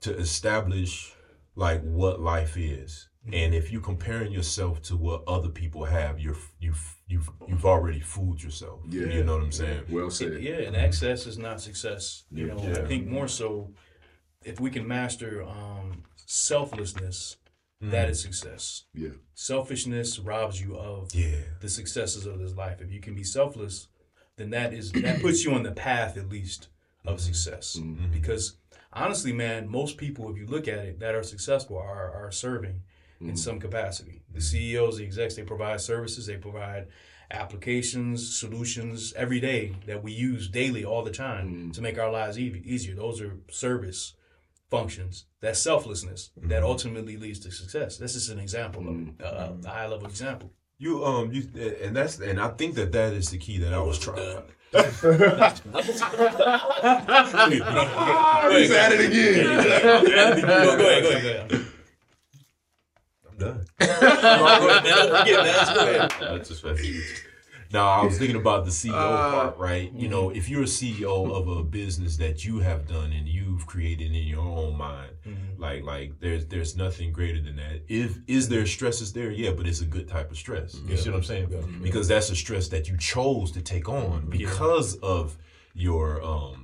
[0.00, 1.12] to establish
[1.54, 3.08] like what life is.
[3.32, 8.00] And if you're comparing yourself to what other people have, you're you've you've you've already
[8.00, 8.80] fooled yourself.
[8.88, 9.06] Yeah.
[9.06, 9.84] You know what I'm saying?
[9.88, 10.42] Well said.
[10.42, 12.24] Yeah, and excess is not success.
[12.30, 12.82] You know, Yeah.
[12.82, 13.72] I think more so
[14.44, 17.36] if we can master um, selflessness,
[17.80, 18.10] that hmm.
[18.10, 18.84] is success.
[18.94, 19.10] Yeah.
[19.34, 21.42] Selfishness robs you of Yeah.
[21.60, 22.80] the successes of this life.
[22.80, 23.88] If you can be selfless,
[24.36, 26.68] then that is that puts you on the path at least
[27.04, 27.26] of mm-hmm.
[27.32, 27.76] success.
[27.78, 28.04] Mm-hmm.
[28.04, 28.12] Mm-hmm.
[28.12, 28.56] Because
[28.92, 32.82] honestly, man, most people, if you look at it, that are successful are are serving
[33.20, 33.60] in some mm.
[33.60, 34.22] capacity.
[34.32, 34.42] The mm.
[34.42, 36.88] CEOs, the execs, they provide services, they provide
[37.30, 41.72] applications, solutions every day that we use daily all the time mm.
[41.72, 42.94] to make our lives e- easier.
[42.94, 44.14] Those are service
[44.70, 45.26] functions.
[45.40, 47.98] That selflessness that ultimately leads to success.
[47.98, 50.52] This is an example of it, uh, a high level example.
[50.78, 51.42] You um you
[51.82, 54.44] and that's and I think that that is the key that I was trying.
[54.72, 55.62] He's at
[58.92, 59.44] it again.
[59.44, 59.58] go,
[60.00, 61.50] ahead, go ahead, go ahead.
[61.50, 61.50] I'm done.
[61.50, 61.50] Don't forget, man.
[61.50, 61.66] Go ahead.
[61.66, 61.82] That's just
[63.20, 63.66] messing with you.
[67.72, 69.92] No, I was thinking about the CEO Uh, part, right?
[69.92, 73.64] You know, if you're a CEO of a business that you have done and you've
[73.64, 75.12] created in your own mind,
[75.56, 77.82] like like there's there's nothing greater than that.
[77.88, 79.30] If is there stresses there?
[79.30, 80.74] Yeah, but it's a good type of stress.
[80.88, 81.80] You see what I'm saying?
[81.80, 85.38] Because that's a stress that you chose to take on because of
[85.74, 86.59] your um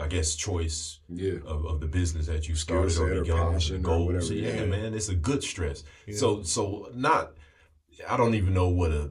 [0.00, 1.38] I guess choice Yeah.
[1.46, 4.06] of, of the business that you started or or begun, or goals.
[4.06, 4.66] whatever, yeah, yeah.
[4.66, 5.84] man, it's a good stress.
[6.16, 7.32] So so not
[8.08, 9.10] I don't even know what a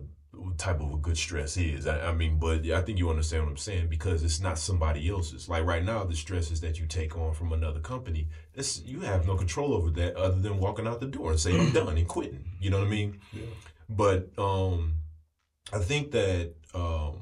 [0.58, 1.86] type of a good stress is.
[1.86, 5.08] I, I mean, but I think you understand what I'm saying because it's not somebody
[5.10, 5.48] else's.
[5.48, 9.28] Like right now, the stresses that you take on from another company, it's you have
[9.28, 12.08] no control over that other than walking out the door and saying I'm done and
[12.08, 12.46] quitting.
[12.60, 13.20] You know what I mean?
[13.34, 13.44] Yeah.
[13.90, 14.96] But um,
[15.72, 17.22] I think that um,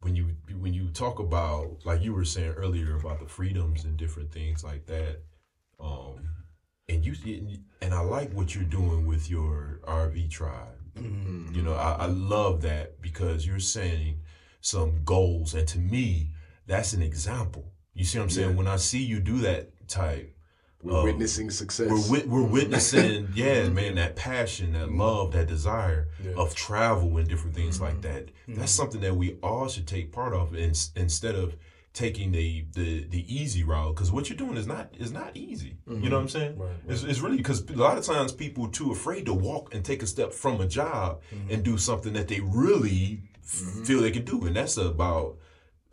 [0.00, 3.96] when you when you talk about like you were saying earlier about the freedoms and
[3.96, 5.22] different things like that,
[5.80, 6.28] um,
[6.88, 7.14] and you
[7.80, 10.76] and I like what you're doing with your RV tribe.
[11.54, 14.20] You know, I, I love that because you're saying
[14.60, 16.30] some goals, and to me,
[16.66, 17.72] that's an example.
[17.94, 18.50] You see what I'm saying?
[18.50, 18.56] Yeah.
[18.56, 20.35] When I see you do that type,
[20.82, 21.90] We're Um, witnessing success.
[21.90, 25.00] we're wit- we're witnessing, yeah, man, that passion, that mm-hmm.
[25.00, 26.32] love, that desire Yeah.
[26.36, 28.14] of travel and different things like mm-hmm.
[28.14, 28.26] that.
[28.26, 28.54] Mm-hmm.
[28.60, 31.56] That's something that we all should take part of, in, instead of
[31.92, 33.94] taking the the the easy route.
[33.94, 35.78] Because what you're doing is not is not easy.
[35.88, 36.58] You know what I'm saying?
[36.58, 39.74] Right, It's, it's really because a lot of times people are too afraid to walk
[39.74, 44.02] and take a step from a job and do something that they really f- feel
[44.02, 45.38] they can do, and that's about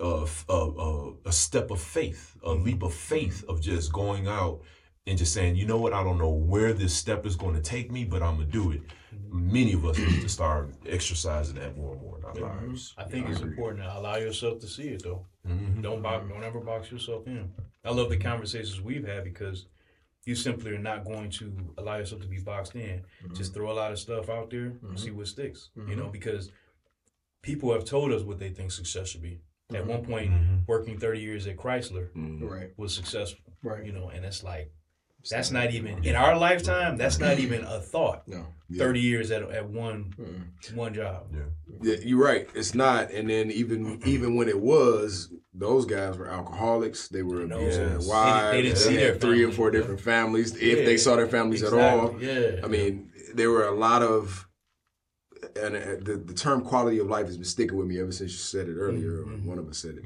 [0.03, 4.61] a, a, a, a step of faith, a leap of faith of just going out
[5.07, 7.61] and just saying, you know what, I don't know where this step is going to
[7.61, 8.81] take me, but I'm gonna do it.
[9.29, 12.93] Many of us need to start exercising that more and more in our lives.
[12.97, 15.25] I think it's important to allow yourself to see it though.
[15.47, 15.81] Mhm.
[15.81, 17.51] Don't box, don't ever box yourself in.
[17.83, 19.65] I love the conversations we've had because
[20.25, 23.01] you simply are not going to allow yourself to be boxed in.
[23.23, 23.35] Mm-hmm.
[23.35, 24.95] Just throw a lot of stuff out there and mm-hmm.
[24.95, 25.69] see what sticks.
[25.75, 26.11] You know, mm-hmm.
[26.11, 26.49] because
[27.41, 29.41] people have told us what they think success should be.
[29.75, 29.89] At mm-hmm.
[29.89, 30.55] one point, mm-hmm.
[30.67, 32.45] working 30 years at Chrysler mm-hmm.
[32.45, 32.69] Right.
[32.77, 33.53] was successful.
[33.63, 33.86] Right.
[33.86, 34.71] You know, and it's like
[35.29, 36.97] that's not even in our lifetime.
[36.97, 38.27] That's not even a thought.
[38.27, 38.45] No.
[38.69, 38.83] Yeah.
[38.83, 40.13] 30 years at, at one
[40.73, 41.27] one job.
[41.81, 42.47] Yeah, you're right.
[42.55, 43.12] It's not.
[43.12, 47.07] And then even even when it was, those guys were alcoholics.
[47.07, 47.55] They were No.
[47.55, 48.05] abusing Yes.
[48.05, 48.51] their wives.
[48.51, 49.55] They- they didn't see had their three or family.
[49.55, 50.86] four different families, if Yeah.
[50.86, 52.15] they saw their families at all.
[52.19, 52.59] Yeah.
[52.63, 54.47] I mean, there were a lot of,
[55.55, 58.31] and uh, the, the term quality of life has been sticking with me ever since
[58.31, 59.21] you said it earlier.
[59.21, 59.45] or Mhm.
[59.45, 60.05] One of us said it.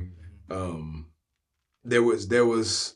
[0.53, 1.07] Um,
[1.83, 2.95] there was there was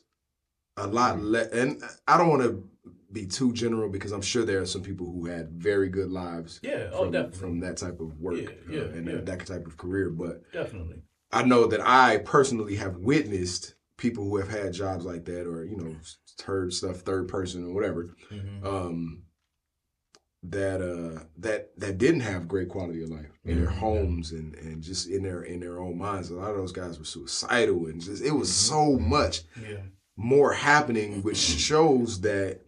[0.76, 2.64] a lot less, and I don't want to
[3.12, 6.60] be too general because I'm sure there are some people who had very good lives
[6.62, 6.88] yeah.
[6.92, 7.38] Oh, from, definitely.
[7.38, 9.16] from that type of work Yeah, uh, and yeah.
[9.20, 10.08] that type of career.
[10.08, 11.02] But definitely.
[11.30, 15.64] I know that I personally have witnessed people who have had jobs like that, or
[15.64, 15.96] you know,
[16.44, 18.64] heard stuff third person or whatever, Mhm.
[18.64, 19.22] um,
[20.44, 23.78] that uh, that that didn't have great quality of life in their mm-hmm.
[23.78, 26.30] homes and and just in their in their own minds.
[26.30, 28.74] A lot of those guys were suicidal, and just it was mm-hmm.
[28.74, 29.82] so much Yeah.
[30.16, 32.60] more happening, which shows that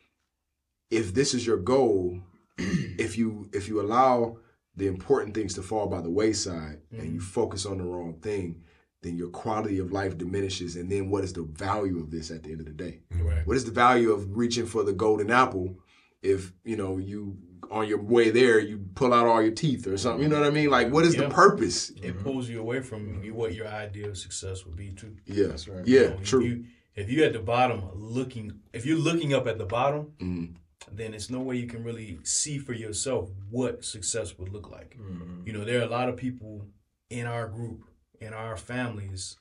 [0.90, 2.20] if this is your goal,
[2.58, 4.38] if you if you allow
[4.76, 7.18] the important things to fall by the wayside and you mm-hmm.
[7.20, 8.62] focus on the wrong thing,
[9.02, 10.74] then your quality of life diminishes.
[10.74, 13.00] And then what is the value of this at the end of the day?
[13.12, 13.46] Right.
[13.46, 15.76] What is the value of reaching for the golden apple
[16.24, 17.36] if you know you
[17.70, 20.22] on your way there you pull out all your teeth or something?
[20.22, 20.70] You know what I mean?
[20.70, 21.22] Like what is Yeah.
[21.22, 21.90] the purpose?
[22.02, 25.16] It pulls you away from you, what your idea of success would be too.
[25.26, 25.86] Yeah, That's right.
[25.86, 26.40] Yeah, You know, true.
[26.40, 26.64] If, you,
[26.96, 30.54] if you're at the bottom looking, if you're looking up at the bottom, Mhm.
[30.92, 34.96] then it's no way you can really see for yourself what success would look like.
[34.98, 35.46] Mm-hmm.
[35.46, 36.66] You know, there are a lot of people
[37.10, 37.84] in our group,
[38.20, 39.36] in our families,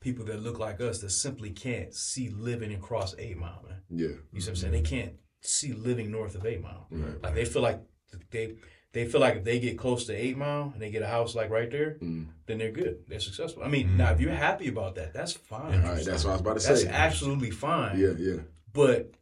[0.00, 3.82] people that look like us that simply can't see living across Eight Mile, man.
[3.90, 4.16] Yeah.
[4.32, 4.72] You see what I'm saying?
[4.72, 6.86] They can't see living north of Eight Mile.
[6.90, 7.22] Right.
[7.22, 7.80] Like they feel like
[8.30, 8.54] they
[8.92, 11.34] they feel like if they get close to Eight Mile and they get a house
[11.34, 12.26] like right there, Mm.
[12.46, 13.04] then they're good.
[13.08, 13.62] They're successful.
[13.62, 15.80] I mean, now if you're happy about that, that's fine.
[15.84, 16.88] All right, that's what I was about to That's say.
[16.88, 17.98] absolutely fine.
[17.98, 18.40] Yeah, yeah.
[18.72, 19.12] But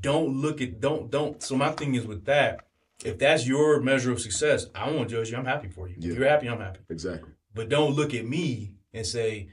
[0.00, 1.42] don't look at don't don't.
[1.42, 2.66] So my thing is with that.
[3.04, 5.38] If that's your measure of success, I won't judge you.
[5.38, 5.94] I'm happy for you.
[5.98, 6.12] Yeah.
[6.12, 6.80] If you're happy, I'm happy.
[6.90, 7.30] Exactly.
[7.54, 9.48] But don't look at me and say,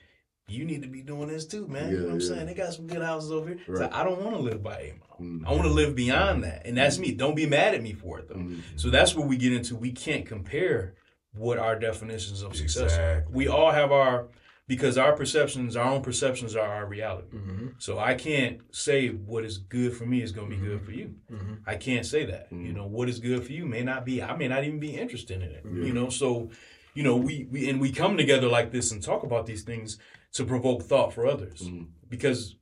[0.48, 1.92] you need to be doing this too, man.
[1.92, 2.28] you know what I'm yeah.
[2.28, 2.46] saying?
[2.46, 3.60] They got some good houses over here.
[3.68, 3.82] Right.
[3.82, 5.18] like, I don't want to live by eight mile.
[5.20, 5.46] Mm.
[5.46, 6.66] I want to live beyond that.
[6.66, 7.12] And that's me.
[7.12, 8.36] Don't be mad at me for it though.
[8.36, 8.62] Mm.
[8.78, 10.96] So that's where we get into we can't compare
[11.34, 13.26] what our definitions of success are.
[13.30, 14.30] We all have our
[14.68, 17.38] because our perceptions, our own perceptions are our reality.
[17.38, 17.68] Mm-hmm.
[17.78, 20.92] So I can't say what is good for me is going to be good for
[20.92, 21.16] you.
[21.32, 21.54] Mm-hmm.
[21.66, 22.50] I can't say that.
[22.52, 24.22] You know, what is good for you may not be.
[24.22, 25.64] I may not even be interested in it.
[25.64, 26.50] You know, so
[26.96, 30.00] you know, we, we and we come together like this and talk about these things
[30.38, 31.64] to provoke thought for others.
[31.64, 31.86] Mm-hmm.
[32.10, 32.56] Because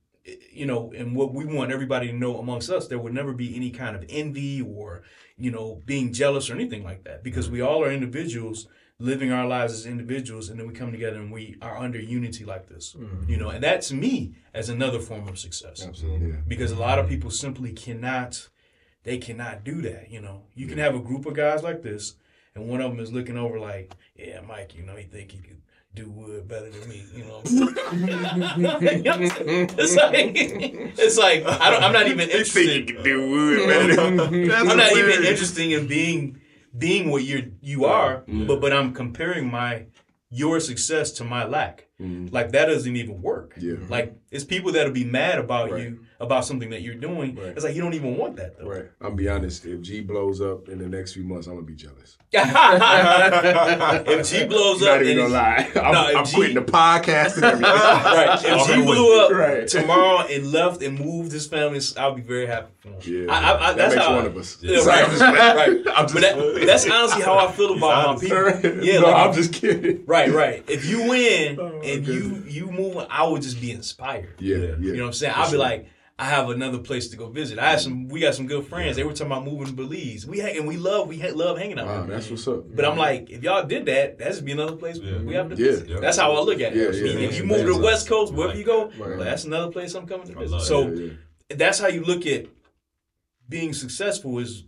[0.50, 3.54] you know, and what we want everybody to know amongst us, there would never be
[3.54, 5.02] any kind of envy or,
[5.36, 7.22] you know, being jealous or anything like that.
[7.22, 8.66] Because we all are individuals
[8.98, 12.44] living our lives as individuals and then we come together and we are under unity
[12.44, 12.96] like this.
[12.98, 13.30] Mm-hmm.
[13.30, 16.30] You know, and that to me as another form of success Absolutely.
[16.30, 16.36] Yeah.
[16.48, 18.48] because a lot of people simply cannot
[19.06, 22.16] they cannot do that you know you can have a group of guys like this
[22.54, 25.38] and one of them is looking over like yeah mike you know he think he
[25.38, 25.62] could
[25.96, 27.40] do wood better than me you know
[29.78, 34.16] it's like it's like I don't, i'm not even interested do wood better than-
[34.48, 35.28] That's i'm not even hilarious.
[35.30, 36.38] interested in being
[36.76, 39.86] being what you're you are but but i'm comparing my
[40.30, 42.30] your success to my lack Mhm.
[42.30, 43.76] like that doesn't even work Yeah.
[43.88, 45.82] like it's people that'll be mad about Right.
[45.84, 47.34] you about something that you're doing.
[47.36, 47.48] Right.
[47.48, 48.68] It's like you don't even want that though.
[48.68, 48.86] Right.
[49.00, 49.66] I'm be honest.
[49.66, 52.16] If G blows up in the next few months, I'm gonna be jealous.
[52.32, 55.70] if G blows Not up, even and gonna lie.
[55.76, 57.62] I'm, No, I'm G- quitting the podcast and everything.
[57.72, 58.38] right?
[58.44, 59.68] If G blew up Right.
[59.68, 63.26] tomorrow and left and moved his family, I'll be very happy for him.
[63.26, 63.32] Yeah.
[63.34, 63.40] I,
[63.74, 64.16] that that's makes how.
[64.16, 64.58] one of us.
[64.62, 65.68] Yeah, right, I'm just- right.
[65.96, 68.84] I'm just, But that, that's honestly how I feel about my people.
[68.84, 70.04] Yeah, no, like, I'm just kidding.
[70.06, 70.64] right, right.
[70.68, 74.40] If you win Oh, and you you move, I would just be inspired.
[74.40, 74.76] Yeah, yeah.
[74.78, 75.32] You know what I'm saying?
[75.36, 75.86] I'll be like,
[76.18, 77.58] I have another place to go visit.
[77.58, 78.08] I have some.
[78.08, 78.96] We got some good friends.
[78.96, 80.26] They were talking about moving to Belize.
[80.26, 81.86] We hang, and we love we ha- love hanging out.
[81.86, 82.16] Wow, there.
[82.16, 82.74] that's what's up.
[82.74, 85.18] But I'm like, if y'all did that, that'd be another place Yeah.
[85.18, 85.70] we have to Yeah.
[85.70, 85.88] visit.
[85.90, 86.00] Yeah.
[86.00, 86.76] That's how I look at it.
[86.76, 88.98] Yeah, yeah, if you move to the West Coast, wherever you go, Right.
[88.98, 90.60] well, that's another place I'm coming to visit.
[90.62, 91.04] So Yeah,
[91.50, 91.56] yeah.
[91.56, 92.46] that's how you look at
[93.46, 94.38] being successful.
[94.38, 94.64] Is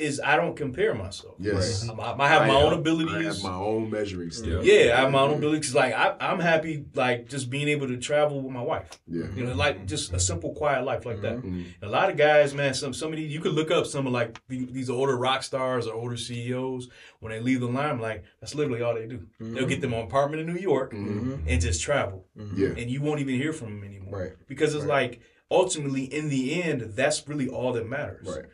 [0.00, 1.34] is I don't compare myself.
[1.38, 1.88] Yes.
[1.88, 3.14] I'm- I, I have my I own abilities.
[3.14, 4.60] I have my own measuring stick.
[4.62, 5.74] yeah, I have my own abilities.
[5.74, 8.88] Like I, I'm happy, like just being able to travel with my wife.
[9.06, 9.26] Yeah.
[9.34, 11.38] You know, like just a simple, quiet life like that.
[11.42, 11.66] Mhm.
[11.82, 14.12] A lot of guys, man, some some of these you could look up some of
[14.12, 16.88] like the- these older rock stars or older CEOs
[17.20, 18.22] when they leave the limelight.
[18.40, 19.26] That's literally all they do.
[19.38, 21.40] They'll get them an apartment in New York Mhm.
[21.46, 22.68] and just travel, Yeah.
[22.76, 24.18] and you won't even hear from them anymore.
[24.20, 24.32] Right.
[24.48, 28.26] Because it's like ultimately, in the end, that's really all that matters.
[28.28, 28.44] Right.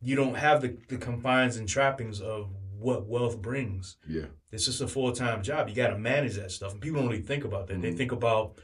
[0.00, 3.96] You don't have the, the confines and trappings of what wealth brings.
[4.06, 4.26] Yeah.
[4.52, 5.68] It's just a full time job.
[5.68, 7.82] You got to manage that stuff, and people don't really think about that.
[7.82, 8.58] They think about.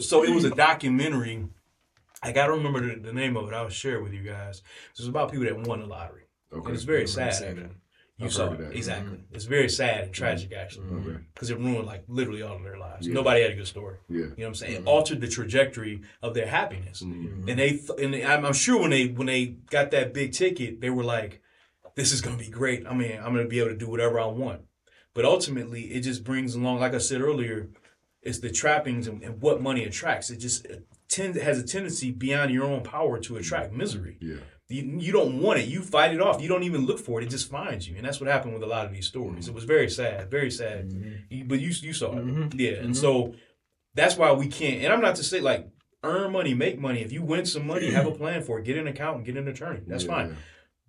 [0.00, 1.46] So it was a documentary.
[2.22, 3.54] I gotta remember the, the name of it.
[3.54, 4.58] I'll share it with you guys.
[4.92, 6.66] It was about people that won the lottery, Okay.
[6.66, 7.70] and it's very sad.
[8.18, 8.24] Seen it.
[8.24, 8.76] You I've saw heard of it that.
[8.76, 9.16] exactly.
[9.16, 9.34] Mm-hmm.
[9.34, 10.60] It's very sad and tragic mm-hmm.
[10.60, 11.18] actually, Okay.
[11.34, 13.06] because it ruined like literally all of their lives.
[13.06, 13.14] Yeah.
[13.14, 13.96] Nobody had a good story.
[14.08, 14.16] Yeah.
[14.16, 14.72] You know what I'm saying?
[14.82, 17.02] It altered the trajectory of their happiness.
[17.02, 17.48] Mhm.
[17.48, 20.80] And they th- and I'm, I'm sure when they when they got that big ticket,
[20.80, 21.40] they were like,
[21.94, 22.86] "This is gonna be great.
[22.86, 24.62] I mean, I'm gonna be able to do whatever I want."
[25.14, 27.70] But ultimately, it just brings along, like I said earlier,
[28.22, 30.30] it's the trappings and, and what money attracts.
[30.30, 30.66] It just
[31.08, 34.18] tend has a tendency beyond your own power to attract misery.
[34.20, 34.36] Yeah.
[34.70, 35.66] You, you don't want it.
[35.66, 36.42] You fight it off.
[36.42, 37.24] You don't even look for it.
[37.24, 39.48] It just finds you, and that's what happened with a lot of these stories.
[39.48, 40.90] It was very sad, very sad.
[40.90, 41.10] Mm-hmm.
[41.30, 42.58] You- But you you saw it, mm-hmm.
[42.60, 42.72] yeah.
[42.72, 42.92] And mm-hmm.
[42.92, 43.34] so
[43.94, 44.82] that's why we can't.
[44.84, 45.66] And I'm not to say like
[46.04, 47.00] earn money, make money.
[47.00, 48.64] If you win some money, have a plan for it.
[48.64, 49.80] Get an accountant, get an attorney.
[49.86, 50.28] That's Yeah, fine.
[50.28, 50.34] yeah.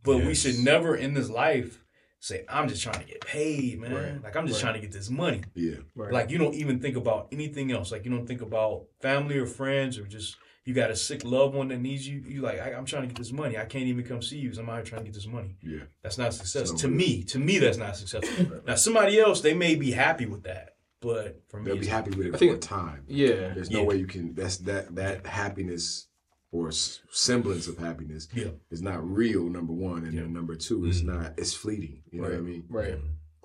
[0.03, 1.81] But we should never in this life
[2.19, 3.93] say, I'm just trying to get paid, man.
[3.93, 4.23] Right.
[4.23, 4.71] Like I'm just Right.
[4.71, 5.41] trying to get this money.
[5.55, 5.77] Yeah.
[5.95, 6.11] Right.
[6.11, 7.91] Like you don't even think about anything else.
[7.93, 10.35] Like you don't think about family or friends or just
[10.65, 12.23] you got a sick loved one that needs you.
[12.27, 13.57] You like I, I'm trying to get this money.
[13.57, 14.49] I can't even come see you.
[14.49, 15.57] 'cause I'm out here trying to get this money.
[15.63, 15.83] Yeah.
[16.03, 17.23] That's not success So- to me.
[17.23, 18.61] To me, that's not successful.
[18.67, 22.11] now somebody else they may be happy with that, but for me, They'll be happy
[22.11, 23.03] with it I for think- a time.
[23.07, 23.53] yeah.
[23.53, 23.85] There's no Yeah.
[23.85, 24.35] way you can.
[24.35, 26.07] That's that that happiness
[26.51, 28.51] or semblance of happiness Yeah.
[28.71, 29.43] is not real.
[29.49, 30.21] Number one, and Yeah.
[30.21, 31.21] then number two, it's mm-hmm.
[31.21, 31.33] not.
[31.37, 32.03] It's fleeting.
[32.11, 32.65] You know what I mean?
[32.69, 32.97] Right.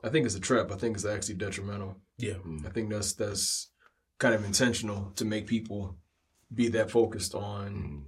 [0.03, 0.71] I think it's a trap.
[0.73, 1.97] I think it's actually detrimental.
[2.19, 2.35] Yeah.
[2.35, 2.67] Mm.
[2.67, 3.71] I think that's that's
[4.19, 5.97] kind of intentional to make people
[6.55, 8.07] be that focused on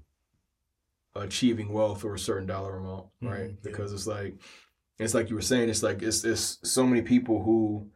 [1.15, 3.51] achieving wealth or a certain dollar amount, Mhm, right?
[3.51, 3.57] yeah.
[3.63, 4.35] Because it's like
[4.99, 7.91] it's like you were saying, it's like it's it's so many people who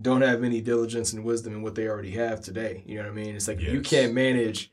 [0.00, 2.82] don't have any diligence and wisdom in what they already have today.
[2.86, 3.34] You know what I mean?
[3.34, 4.70] It's like if you can't manage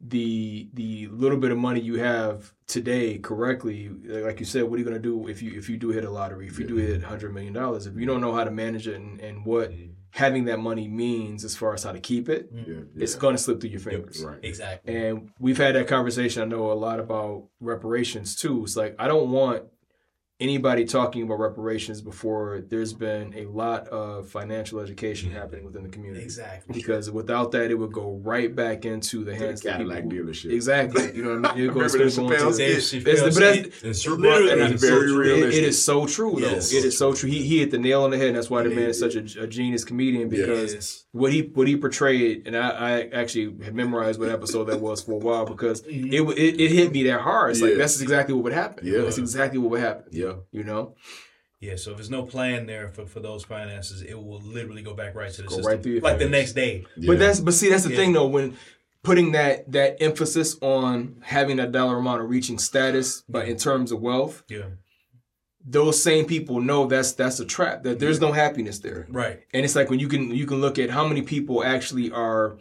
[0.00, 4.78] the the little bit of money you have today correctly, like you said, what are
[4.78, 7.02] you gonna do if you if you do hit a lottery, if you do hit
[7.02, 9.72] hundred million dollars, if you don't know how to manage it and, and what
[10.10, 12.70] having that money means as far as how to keep it, Mm-hmm.
[12.72, 13.02] Yeah.
[13.04, 14.24] it's gonna slip through your fingers.
[14.24, 14.38] Right.
[14.42, 14.96] Exactly.
[14.96, 16.42] And we've had that conversation.
[16.42, 18.62] I know a lot about reparations too.
[18.64, 19.64] It's like I don't want
[20.40, 25.88] anybody talking about reparations before there's been a lot of financial education happening within the
[25.88, 26.22] community.
[26.22, 26.72] Exactly.
[26.74, 29.90] Because without that, it would go right back into the To the hands of people.
[29.92, 30.52] Cadillac dealership.
[30.52, 31.16] Exactly.
[31.16, 31.64] You know what I mean?
[31.70, 33.06] It goes Remember the going to- Chappelle Dave skit?
[33.08, 33.84] It's the- Chappelle but that's- skit.
[33.90, 34.06] It's.
[34.06, 35.30] Literally, It's it's very so real.
[35.30, 35.62] It- realistic.
[35.64, 36.50] it is so true, though.
[36.50, 36.72] Yes.
[36.72, 37.28] It is so true.
[37.28, 38.28] He, he hit the nail on the head.
[38.28, 41.04] And that's why the man is such a, a genius comedian because Yes.
[41.12, 45.02] what he what he portrayed, and I, I actually had memorized what episode that was
[45.02, 47.50] for a while because it, it it hit me that hard.
[47.52, 48.86] It's like that's exactly what would happen.
[48.86, 49.00] Yeah.
[49.02, 50.04] that's exactly what would happen.
[50.12, 50.27] Yeah.
[50.52, 50.94] You know,
[51.60, 54.94] Yeah, so if there's no plan there for, for those finances, it will literally go
[54.94, 55.72] back right to the Go system.
[55.72, 56.84] right through your like the next day.
[56.96, 57.06] Yeah.
[57.12, 57.96] but that's but see that's the Yeah.
[58.00, 58.56] thing though when
[59.02, 63.92] putting that that emphasis on having that dollar amount of reaching status, but in terms
[63.92, 64.68] of wealth, Yeah.
[65.64, 67.82] those same people know that's that's a trap.
[67.82, 69.06] That there's no happiness there.
[69.10, 69.40] Right.
[69.52, 72.58] And it's like when you can you can look at how many people actually are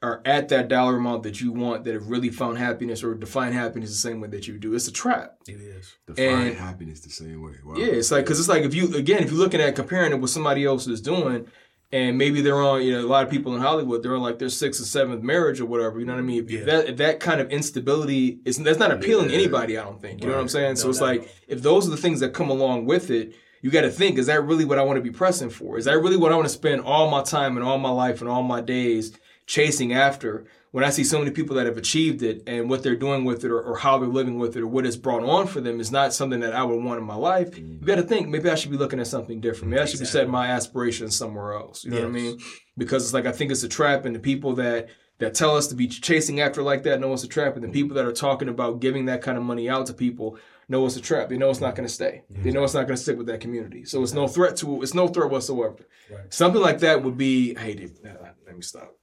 [0.00, 3.52] are at that dollar amount that you want that have really found happiness or define
[3.52, 4.74] happiness the same way that you do.
[4.74, 5.38] It's a trap.
[5.48, 5.96] It is.
[6.06, 7.54] define and- happiness the same way.
[7.64, 7.74] Wow.
[7.76, 10.20] Yeah, it's like because it's like if you again if you're looking at comparing it
[10.20, 11.46] with somebody else is doing,
[11.90, 14.38] and maybe they're on you know a lot of people in Hollywood they're on like
[14.38, 15.98] their sixth or seventh marriage or whatever.
[15.98, 16.44] You know what I mean?
[16.44, 16.60] If, Yeah.
[16.60, 19.76] if that if that kind of instability is that's not appealing to anybody.
[19.78, 20.20] I don't think.
[20.20, 20.50] You know what I'm Right.
[20.50, 20.76] saying?
[20.76, 23.34] so it's not like if those are the things that come along with it.
[23.60, 25.76] You got to think: Is that really what I want to be pressing for?
[25.78, 28.20] Is that really what I want to spend all my time and all my life
[28.20, 30.46] and all my days chasing after?
[30.70, 33.42] When I see so many people that have achieved it and what they're doing with
[33.42, 35.80] it or, or how they're living with it or what it's brought on for them
[35.80, 37.52] is not something that I would want in my life.
[37.52, 37.80] Mm.
[37.80, 39.70] You got to think maybe I should be looking at something different.
[39.70, 41.84] Maybe I should be setting my aspirations somewhere else.
[41.84, 42.38] You know what I mean?
[42.76, 45.66] Because it's like I think it's a trap, and the people that that tell us
[45.68, 47.72] to be chasing after like that know it's a trap, and the mm.
[47.72, 50.96] people that are talking about giving that kind of money out to people know it's
[50.96, 51.30] a trap.
[51.30, 52.24] They know it's not going to stay.
[52.28, 53.86] They know it's not going to stick with that community.
[53.86, 55.86] So it's no threat to it's no threat whatsoever.
[56.10, 56.32] Right.
[56.32, 57.54] Something like that would be.
[57.54, 58.94] Hey, Dave, let me stop.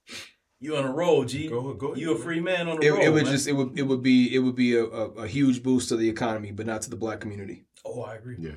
[0.60, 1.48] You on a roll, G.
[1.50, 2.00] Go- go ahead.
[2.00, 3.02] You a free man on a It, roll.
[3.02, 3.32] it would man.
[3.32, 5.96] just it would it would be it would be a, a, a huge boost to
[5.98, 7.66] the economy, but not to the black community.
[7.84, 8.38] Oh, I agree.
[8.40, 8.52] Yeah.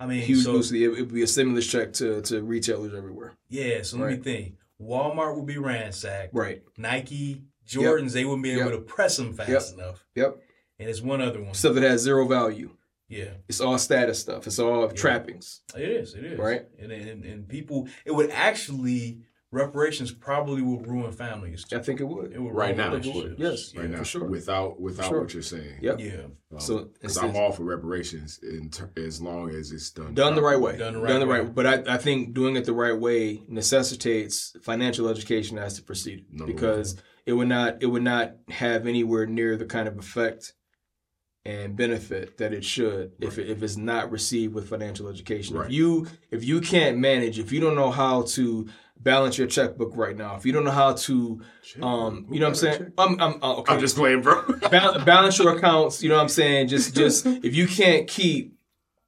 [0.00, 0.68] I mean, Huge so, boost.
[0.70, 3.34] To the, it, it would be a stimulus check to to retailers everywhere.
[3.48, 3.82] yeah.
[3.82, 4.54] So let me think.
[4.82, 6.34] Walmart will be ransacked.
[6.34, 6.62] Right.
[6.76, 8.72] Nike, Jordans, they wouldn't be able Yep.
[8.72, 9.78] to press them fast Yep.
[9.78, 10.04] enough.
[10.16, 10.36] Yep.
[10.80, 11.54] And it's one other one.
[11.54, 12.70] Stuff that has zero value.
[13.08, 13.34] yeah.
[13.48, 14.48] It's all status stuff.
[14.48, 15.60] It's all trappings.
[15.76, 16.14] It is.
[16.14, 16.38] It is.
[16.38, 16.66] Right.
[16.80, 19.20] And, and and people, it would actually
[19.54, 21.64] reparations probably will ruin families.
[21.72, 22.32] I think it would.
[22.32, 23.34] It would Right ruin now, relationships.
[23.38, 23.74] Yes.
[23.74, 24.24] Right Yeah, now, for sure.
[24.24, 25.20] without without Sure.
[25.22, 25.78] what you're saying.
[25.80, 26.00] Yep.
[26.00, 26.12] Yeah.
[26.52, 30.34] Um, So, because I'm all for reparations in ter- as long as it's done Done
[30.34, 30.76] the right way.
[30.76, 31.52] Done the Done the right right, way.
[31.54, 36.26] But I, I think doing it the right way necessitates financial education as to proceed
[36.30, 40.52] Number because it would not it would not have anywhere near the kind of effect
[41.46, 45.56] and benefit that it should if it, if it's not received with financial education.
[45.56, 45.66] Right.
[45.66, 48.66] If you if you can't manage, if you don't know how to
[49.04, 51.40] balance your checkbook right now, if you don't know how to
[51.80, 52.92] um you know what I'm saying?
[52.98, 53.74] I'm I'm uh, okay.
[53.74, 54.42] I'm just playing, bro.
[54.70, 56.02] Bal- balance your accounts.
[56.02, 56.68] You know what I'm saying?
[56.68, 58.54] Just just if you can't keep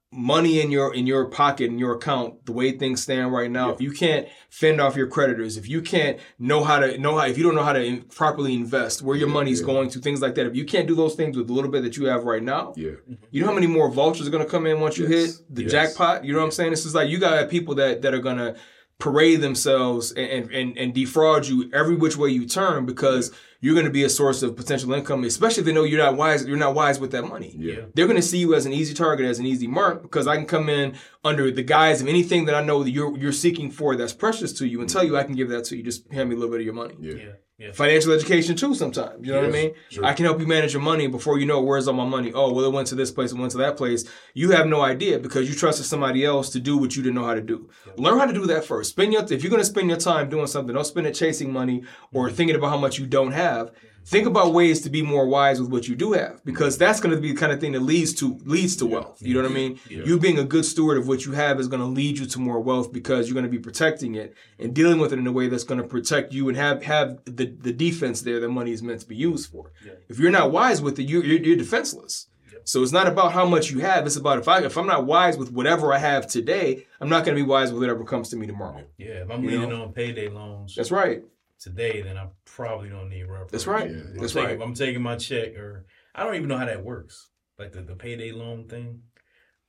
[0.09, 3.71] money in your in your pocket in your account the way things stand right now
[3.71, 7.25] if you can't fend off your creditors if you can't know how to know how
[7.25, 9.65] if you don't know how to in, properly invest where your money's yeah.
[9.65, 11.83] going to things like that if you can't do those things with the little bit
[11.83, 12.91] that you have right now yeah.
[13.31, 15.37] you know how many more vultures are going to come in once you Yes.
[15.39, 15.71] hit the Yes.
[15.73, 18.21] jackpot you know what i'm saying this is like you got people that that are
[18.21, 18.55] going to
[18.99, 23.31] parade themselves and, and and defraud you every which way you turn because
[23.67, 26.15] you're going to be a source of potential income, especially if they know you're not
[26.15, 26.45] wise.
[26.45, 27.53] You're not wise with that money.
[27.57, 27.81] Yeah.
[27.93, 30.37] They're going to see you as an easy target, as an easy mark, because I
[30.37, 30.95] can come in
[31.25, 34.53] under the guise of anything that I know that you're you're seeking for that's precious
[34.53, 35.83] to you, and tell you I can give that to you.
[35.83, 36.95] Just hand me a little bit of your money.
[36.97, 37.15] Yeah.
[37.15, 37.31] Yeah.
[37.59, 37.71] Yeah.
[37.71, 38.75] Financial education too.
[38.75, 39.73] Sometimes you know what I mean.
[39.89, 40.05] sure.
[40.05, 42.31] I can help you manage your money before you know where's all my money.
[42.31, 44.05] Oh, well, it went to this place, it went to that place.
[44.35, 47.25] You have no idea because you trusted somebody else to do what you didn't know
[47.25, 47.67] how to do.
[47.97, 48.91] Learn how to do that first.
[48.91, 51.51] Spend your if you're going to spend your time doing something, don't spend it chasing
[51.51, 51.81] money
[52.13, 52.35] or mm-hmm.
[52.35, 53.56] thinking about how much you don't have.
[54.05, 57.13] Think about ways to be more wise with what you do have because that's going
[57.13, 59.21] to be the kind of thing that leads to leads to wealth.
[59.21, 59.79] You know what I mean?
[59.89, 62.39] You being a good steward of what you have is going to lead you to
[62.39, 65.31] more wealth because you're going to be protecting it and dealing with it in a
[65.33, 68.71] way that's going to protect you and have have the the defense there that money
[68.71, 69.73] is meant to be used for.
[70.07, 72.27] If you're not wise with it, you, you're, you're defenseless.
[72.63, 74.05] So it's not about how much you have.
[74.05, 77.25] It's about if I if I'm not wise with whatever I have today, I'm not
[77.25, 78.83] going to be wise with whatever comes to me tomorrow.
[78.97, 79.83] Yeah, if I'm You leaning know?
[79.83, 81.23] on payday loans That's right.
[81.59, 83.51] Today, then I probably don't need reference.
[83.51, 83.89] That's right.
[83.89, 84.61] Yeah, I'm That's taking, right.
[84.67, 85.85] I'm taking my check, or
[86.15, 87.29] I don't even know how that works,
[87.59, 89.01] like the, the payday loan thing.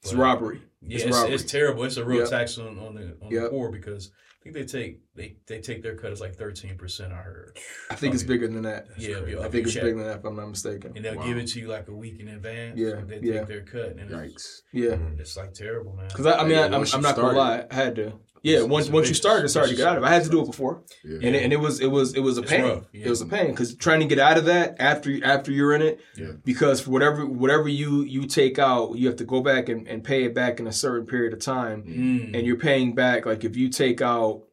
[0.03, 0.62] It's robbery.
[0.80, 1.34] Yeah, It's it's, robbery.
[1.34, 1.84] it's terrible.
[1.84, 2.30] It's a real Yep.
[2.30, 5.82] tax on, on the on the poor because I think they take they, they take
[5.82, 7.12] their cut as like thirteen percent.
[7.12, 7.59] I heard,
[7.91, 8.86] I think it's bigger than that.
[8.97, 9.82] yeah, I think it's check.
[9.82, 10.93] bigger than that if I'm not mistaken.
[10.95, 11.26] and they'll Wow.
[11.26, 12.78] give it to you like a week in advance.
[12.78, 13.41] Yeah, they yeah.
[13.41, 14.61] take their cut, and it's, Yikes.
[14.72, 14.97] Yeah.
[15.18, 16.07] it's like terrible, man.
[16.07, 17.66] Because I, I mean, Yeah, I, I'm, I'm not gonna lie.
[17.68, 18.12] I had to.
[18.43, 20.05] Yeah, It's- once it's once you started, it's hard to get out of.
[20.05, 20.07] it.
[20.07, 21.16] I had to do it before, Yeah.
[21.22, 22.82] and it, and it was it was it was a It's pain.
[22.93, 23.07] yeah.
[23.07, 25.82] It was a pain because trying to get out of that after after you're in
[25.82, 26.32] it, Yeah.
[26.45, 30.05] because for whatever whatever you you take out, you have to go back and, and
[30.05, 32.36] pay it back in a certain period of time, Mm.
[32.36, 34.45] and you're paying back like if you take out.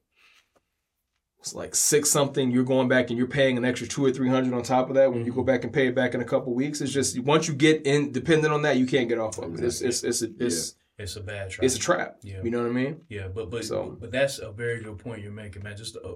[1.39, 2.49] It's like six something.
[2.49, 4.95] You're going back and you're paying an extra two or three hundred on top of
[4.95, 5.39] that when you Mm-hmm.
[5.41, 6.81] go back and pay it back in a couple weeks.
[6.81, 9.63] It's just once you get in, dependent on that, you can't get off of it.
[9.63, 11.65] It's it's it's it's, it's, it's a bad trap.
[11.65, 12.17] it's a trap.
[12.23, 12.41] Yeah.
[12.43, 13.01] You know what I mean?
[13.09, 15.75] Yeah, but but So- but that's a very good point you're making, man.
[15.77, 16.13] Just uh,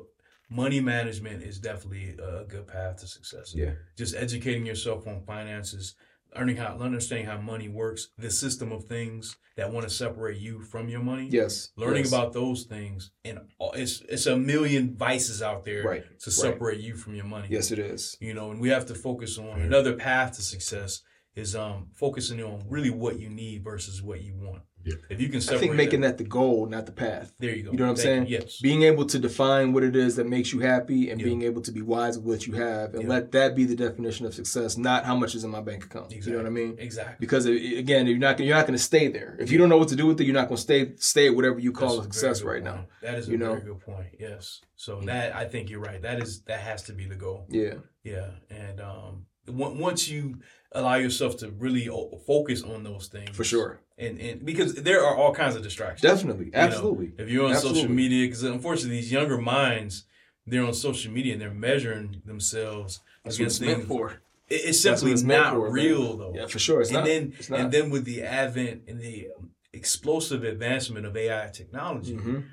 [0.50, 3.54] money management is definitely a good path to success.
[3.56, 3.74] Yeah.
[3.98, 5.96] just educating yourself on finances,
[6.36, 10.62] learning how understanding how money works, the system of things that want to separate you
[10.62, 11.28] from your money.
[11.30, 11.70] Yes.
[11.76, 12.14] Learning yes.
[12.14, 16.34] about those things, and all- it's it's a million vices out there Right, to right.
[16.34, 17.48] separate you from your money.
[17.52, 18.16] Yes, it is.
[18.22, 21.02] you know, and we have to focus on another path to success
[21.40, 24.62] is um focusing on really what you need versus what you want.
[24.86, 24.96] Yeah.
[25.10, 27.34] If you can I think making that the goal, not the path.
[27.38, 27.72] there you go.
[27.74, 28.28] You know what I'm saying?
[28.28, 28.38] you.
[28.40, 28.62] Yes.
[28.62, 31.26] Being able to define what it is that makes you happy and Yeah.
[31.28, 33.10] being able to be wise with what you have and Yeah.
[33.10, 36.14] let that be the definition of success, not how much is in my bank account.
[36.14, 36.78] You know what I mean?
[36.80, 37.18] Exactly.
[37.20, 39.36] Because again, you're not you're not going to stay there.
[39.38, 41.28] If you don't know what to do with it, you're not going to stay stay
[41.28, 42.76] at whatever you call That's a a success right good now.
[42.78, 42.88] point.
[43.02, 43.56] That is a you know?
[43.56, 44.08] very good point.
[44.18, 44.62] Yes.
[44.78, 46.02] So that I think you're right.
[46.02, 47.48] That is that has to be the goal.
[47.50, 47.74] Yeah.
[48.06, 48.30] Yeah.
[48.50, 50.40] And um, on- once you
[50.72, 51.88] allow yourself to really
[52.28, 53.80] focus on those things, For sure.
[53.98, 56.02] and and because there are all kinds of distractions.
[56.02, 56.46] Definitely.
[56.46, 57.12] You know, Absolutely.
[57.18, 60.06] if you're on social media, because unfortunately these younger minds,
[60.46, 63.88] they're on social media and they're measuring themselves That's what against it's meant things.
[63.88, 64.12] for.
[64.50, 66.34] It- It's simply it's not for, real though.
[66.36, 66.82] Yeah, for sure.
[66.82, 67.06] It's and not.
[67.06, 67.60] then it's not.
[67.60, 69.30] and then with the advent and the
[69.74, 72.46] explosive advancement of AI technology, Mhm.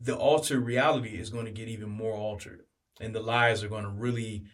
[0.00, 2.64] the altered reality is going to get even more altered,
[3.00, 4.44] and the lies are going to really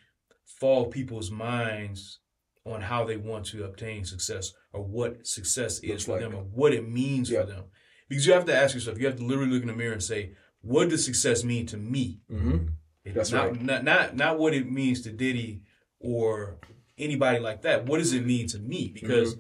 [0.60, 2.20] fall people's minds
[2.64, 6.20] on how they want to obtain success or what success is Looks for like.
[6.22, 7.42] them or what it means Yeah.
[7.42, 7.64] for them.
[8.08, 10.02] Because you have to ask yourself, you have to literally look in the mirror and
[10.02, 10.32] say,
[10.62, 12.20] what does success mean to me?
[12.30, 12.70] Mhm.
[13.04, 13.62] That's not, right.
[13.62, 15.62] Not, not not what it means to Diddy
[16.00, 16.58] or
[16.98, 17.86] anybody like that.
[17.86, 18.90] What does it mean to me?
[18.92, 19.36] Because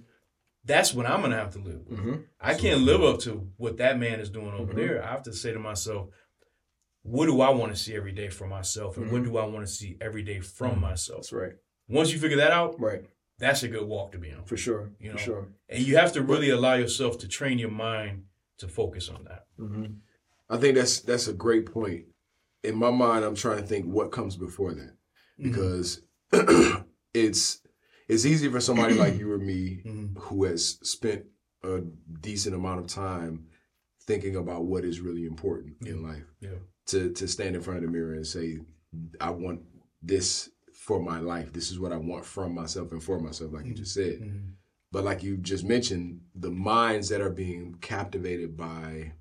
[0.64, 1.98] that's what I'm gonna have to live with.
[1.98, 2.24] Mhm.
[2.40, 4.76] I can't live up to what that man is doing over Mhm.
[4.76, 5.04] there.
[5.04, 6.10] I have to say to myself,
[7.06, 9.66] what do I want to see every day for myself, and what do I want
[9.66, 11.22] to see every day from myself?
[11.22, 11.52] That's right.
[11.88, 13.04] Once you figure that out, Right.
[13.38, 14.44] that's a good walk to be on.
[14.44, 14.90] For sure.
[14.98, 15.22] You For know.
[15.22, 15.48] sure.
[15.68, 18.24] And you have to really allow yourself to train your mind
[18.58, 19.46] to focus on that.
[19.58, 19.86] Mm-hmm.
[20.50, 22.06] I think that's that's a great point.
[22.64, 24.92] In my mind, I'm trying to think what comes before that
[25.38, 25.50] Mm-hmm.
[25.50, 26.00] because
[27.14, 27.60] it's
[28.08, 30.16] it's easy for somebody like you or me Mhm.
[30.18, 31.24] who has spent
[31.62, 31.80] a
[32.20, 33.46] decent amount of time
[34.06, 36.58] thinking about what is really important in life Yeah.
[36.86, 38.58] To to stand in front of the mirror and say,
[39.20, 39.60] I want
[40.02, 41.52] this for my life.
[41.52, 44.20] This is what I want from myself and for myself, like you just said.
[44.20, 44.52] Mhm.
[44.92, 49.12] But like you just mentioned, the minds that are being captivated by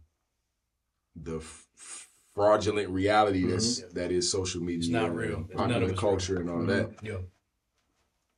[1.16, 1.68] the f-
[2.34, 3.52] fraudulent reality mm-hmm.
[3.52, 5.44] that's that is social media, It's not real.
[5.44, 6.68] Popular none of it's culture, and all mm-hmm.
[6.68, 6.92] that.
[7.02, 7.18] Yeah.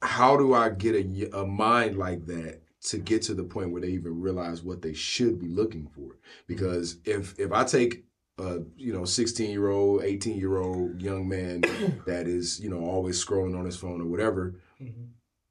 [0.01, 3.81] How do I get a, a mind like that to get to the point where
[3.81, 6.17] they even realize what they should be looking for?
[6.47, 8.06] Because if if I take
[8.39, 11.61] a you know 16 year old 18 year old young man
[12.05, 15.07] that is you know always scrolling on his phone or whatever Mhm.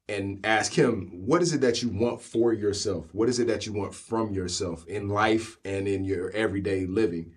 [0.07, 3.65] and ask him what is it that you want for yourself what is it that
[3.65, 7.33] you want from yourself in life and in your everyday living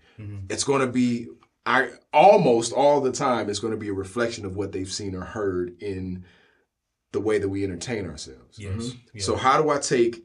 [0.50, 1.26] it's going to be
[1.66, 5.14] I almost all the time it's going to be a reflection of what they've seen
[5.14, 6.24] or heard in
[7.12, 8.58] the way that we entertain ourselves.
[8.58, 8.92] Yes.
[9.14, 9.22] Yeah.
[9.22, 10.22] So how do I take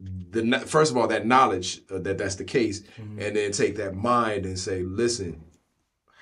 [0.00, 3.20] the first of all that knowledge uh, that that's the case, mm-hmm.
[3.20, 5.42] and then take that mind and say, listen,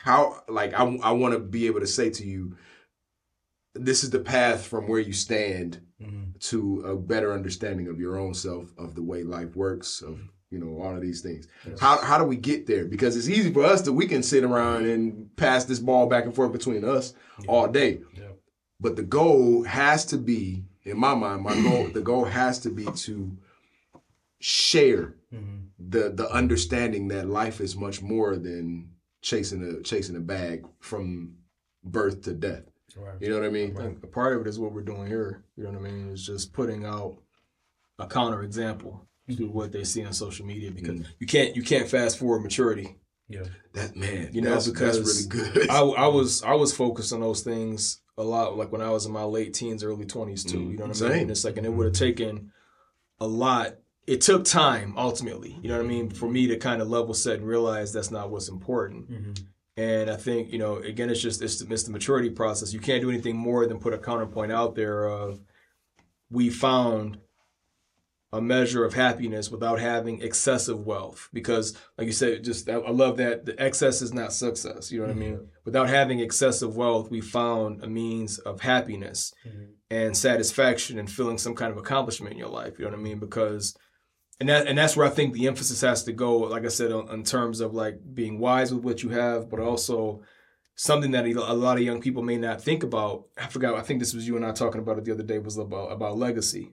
[0.02, 2.56] how like I I want to be able to say to you,
[3.74, 6.30] this is the path from where you stand mm-hmm.
[6.40, 10.26] to a better understanding of your own self, of the way life works, of mm-hmm.
[10.50, 11.46] you know all of these things.
[11.80, 12.84] How how do we get there?
[12.84, 16.24] Because it's easy for us that we can sit around and pass this ball back
[16.24, 17.14] and forth between us
[17.46, 18.00] all day.
[18.16, 18.24] Yeah.
[18.80, 22.70] But the goal has to be, in my mind, my goal, the goal has to
[22.70, 23.36] be to
[24.40, 25.66] share mm-hmm.
[25.78, 31.34] the the understanding that life is much more than chasing a chasing a bag from
[31.82, 32.62] birth to death.
[32.96, 33.16] Right.
[33.20, 33.76] You know what I mean?
[33.76, 35.44] And a part of it is what we're doing here.
[35.56, 36.10] You know what I mean?
[36.10, 37.18] It's just putting out
[37.98, 39.52] a counter example to mm-hmm.
[39.52, 41.06] what they see on social media because mm.
[41.18, 42.96] you can't you can't fast forward maturity.
[43.28, 43.44] Yeah.
[43.74, 45.70] That man, You know, that's, because that's really good.
[45.70, 49.06] I, I was I was focused on those things a lot, like when I was
[49.06, 50.58] in my late teens, early twenties too.
[50.58, 50.70] Mm.
[50.70, 51.08] You know what I Same.
[51.10, 51.20] mean?
[51.22, 52.52] And it's like, and it would have taken
[53.20, 53.74] a lot.
[54.08, 55.58] It took time, ultimately.
[55.60, 58.10] You know what I mean, for me to kind of level set and realize that's
[58.10, 59.10] not what's important.
[59.10, 59.32] Mm-hmm.
[59.76, 62.72] And I think you know, again, it's just it's, it's the maturity process.
[62.72, 65.42] You can't do anything more than put a counterpoint out there of
[66.30, 67.18] we found
[68.32, 71.28] a measure of happiness without having excessive wealth.
[71.34, 75.00] Because like you said just i I love that the excess is not success you
[75.00, 75.34] know what i mean?
[75.34, 75.44] Mm-hmm.
[75.66, 79.64] Without having excessive wealth we found a means of happiness mm-hmm.
[79.90, 83.02] and satisfaction and feeling some kind of accomplishment in your life you know what i
[83.02, 83.18] mean?
[83.18, 83.76] Because
[84.40, 86.92] and that and that's where i think the emphasis has to go like i said
[86.92, 90.22] on, in terms of like being wise with what you have but also
[90.74, 94.00] something that a lot of young people may not think about i forgot i think
[94.00, 96.72] this was you and i talking about it the other day was about about legacy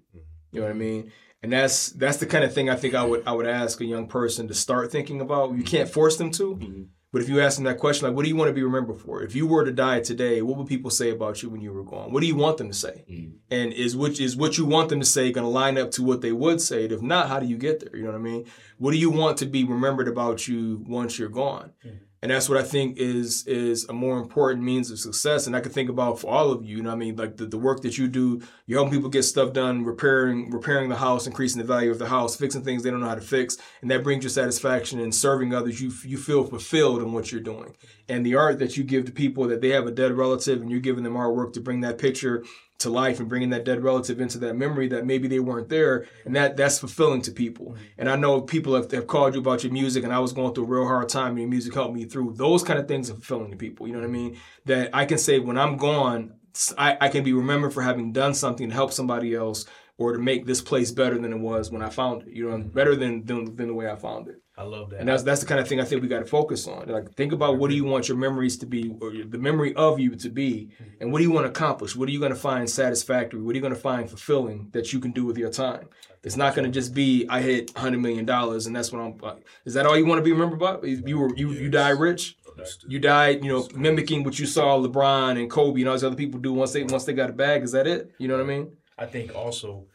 [0.55, 1.11] you know what I mean?
[1.43, 3.85] And that's that's the kind of thing I think I would I would ask a
[3.85, 5.55] young person to start thinking about.
[5.55, 6.83] You can't force them to, mm-hmm.
[7.15, 8.97] But if you ask them that question, like, what do you want to be remembered
[8.97, 9.23] for?
[9.23, 11.85] If you were to die today, what would people say about you when you were
[11.85, 12.11] gone?
[12.11, 13.05] What do you want them to say?
[13.09, 13.37] Mm-hmm.
[13.49, 16.03] And is which is what you want them to say going to line up to
[16.03, 16.83] what they would say?
[16.83, 17.95] And if not, how do you get there?
[17.95, 18.45] You know what I mean?
[18.79, 21.71] What do you want to be remembered about you once you're gone?
[21.85, 22.03] Mm-hmm.
[22.21, 25.45] And that's what I think is is a more important means of success.
[25.45, 27.15] And I can think about for all of you, you know I mean?
[27.15, 30.89] Like the, the work that you do, you're helping people get stuff done, repairing repairing
[30.89, 33.21] the house, increasing the value of the house, fixing things they don't know how to
[33.21, 33.57] fix.
[33.81, 35.81] And that brings you satisfaction in serving others.
[35.81, 37.75] You you feel fulfilled in what you're doing.
[38.09, 40.71] And the art that you give to people that they have a dead relative and
[40.71, 42.43] you're giving them artwork to bring that picture
[42.77, 46.05] to life and bringing that dead relative into that memory that maybe they weren't there
[46.25, 47.67] and that that's fulfilling to people.
[47.67, 47.83] Mm-hmm.
[47.99, 50.53] And i know people have, have called you about your music and i was going
[50.53, 52.33] through a real hard time and your music helped me through.
[52.33, 54.37] Those kind of things are fulfilling to people you know what i mean?
[54.65, 56.33] That i can say when i'm gone
[56.77, 59.65] i, I can be remembered for having done something to help somebody else
[59.97, 62.57] or to make this place better than it was when i found it you know
[62.57, 62.69] mm-hmm.
[62.69, 65.01] better than than, than the way i found it I love that.
[65.01, 66.87] and that's that's the kind of thing I think we got to focus on.
[66.87, 69.99] Like, think about what do you want your memories to be, or the memory of
[69.99, 71.01] you to be, mm-hmm.
[71.01, 71.95] and what do you want to accomplish?
[71.95, 73.41] What are you going to find satisfactory?
[73.41, 75.89] What are you going to find fulfilling that you can do with your time?
[76.23, 79.17] It's not going to just be I hit hundred million dollars and that's what I'm.
[79.17, 80.77] Like, is that all you want to be remembered by?
[80.87, 82.37] You were you you die rich.
[82.87, 86.15] You died, you know, mimicking what you saw LeBron and Kobe and all these other
[86.15, 87.63] people do once they once they got a bag.
[87.63, 88.11] Is that it?
[88.17, 88.71] You know what I mean?
[88.97, 89.87] I think also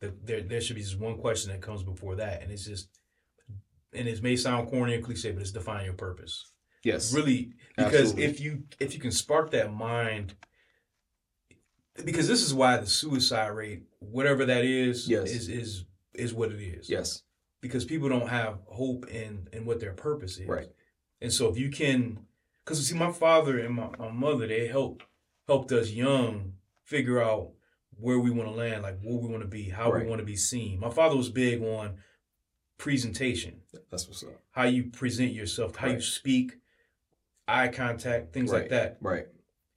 [0.00, 2.88] that there there should be just one question that comes before that, and it's just,
[3.94, 6.50] and it may sound corny and cliche, but it's define your purpose.
[6.82, 7.12] Yes.
[7.14, 8.24] Really, because Absolutely.
[8.24, 10.34] if you if you can spark that mind,
[12.04, 15.30] because this is why the suicide rate, whatever that is, Yes.
[15.30, 15.84] is is
[16.14, 16.88] is what it is.
[16.90, 17.22] Yes.
[17.60, 20.46] Because people don't have hope in in what their purpose is.
[20.48, 20.68] Right.
[21.20, 22.18] And so if you can,
[22.64, 25.04] because see, my father and my, my mother, they helped
[25.46, 27.50] helped us young figure out
[27.96, 30.02] where we want to land, like what we want to be, how Right.
[30.02, 30.80] we want to be seen.
[30.80, 31.96] My father was big on
[32.76, 34.30] presentation, That's what's up.
[34.52, 36.52] how you present yourself, how you speak,
[37.48, 38.98] eye contact, things like that.
[39.00, 39.26] Right.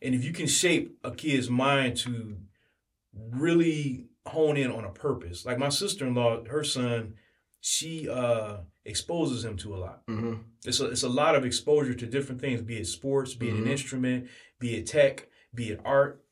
[0.02, 2.38] And if you can shape a kid's mind to
[3.14, 7.16] really hone in on a purpose, like my sister in law, her son,
[7.62, 10.06] she uh, exposes him to a lot.
[10.08, 10.36] Mm-hmm.
[10.66, 13.56] It's a, it's a lot of exposure to different things, be it sports, be it
[13.56, 13.70] an Mhm.
[13.72, 14.28] instrument,
[14.60, 16.24] be it tech, be it art.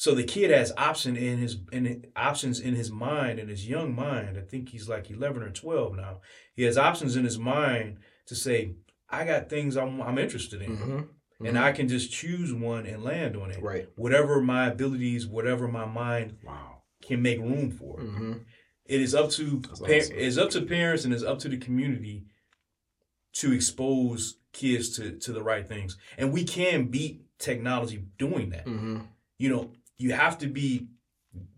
[0.00, 3.96] So the kid has option in his in options in his mind, in his young
[3.96, 4.38] mind.
[4.38, 6.20] I think he's like eleven or twelve now.
[6.54, 7.96] He has options in his mind
[8.26, 8.74] to say,
[9.10, 11.46] "I got things I'm I'm interested in, Mm-hmm.
[11.46, 13.60] and I can just choose one and land on it.
[13.60, 13.88] Right.
[13.96, 16.82] Whatever my abilities, whatever my mind wow.
[17.02, 17.98] can make room for.
[17.98, 18.32] Mm-hmm.
[18.86, 20.16] It is up to That's par- awesome.
[20.16, 22.24] it's up to parents and it's up to the community
[23.34, 25.96] to expose kids to to the right things.
[26.16, 28.66] And we can beat technology doing that.
[28.66, 28.98] Mm-hmm.
[29.38, 30.88] You know, you have to be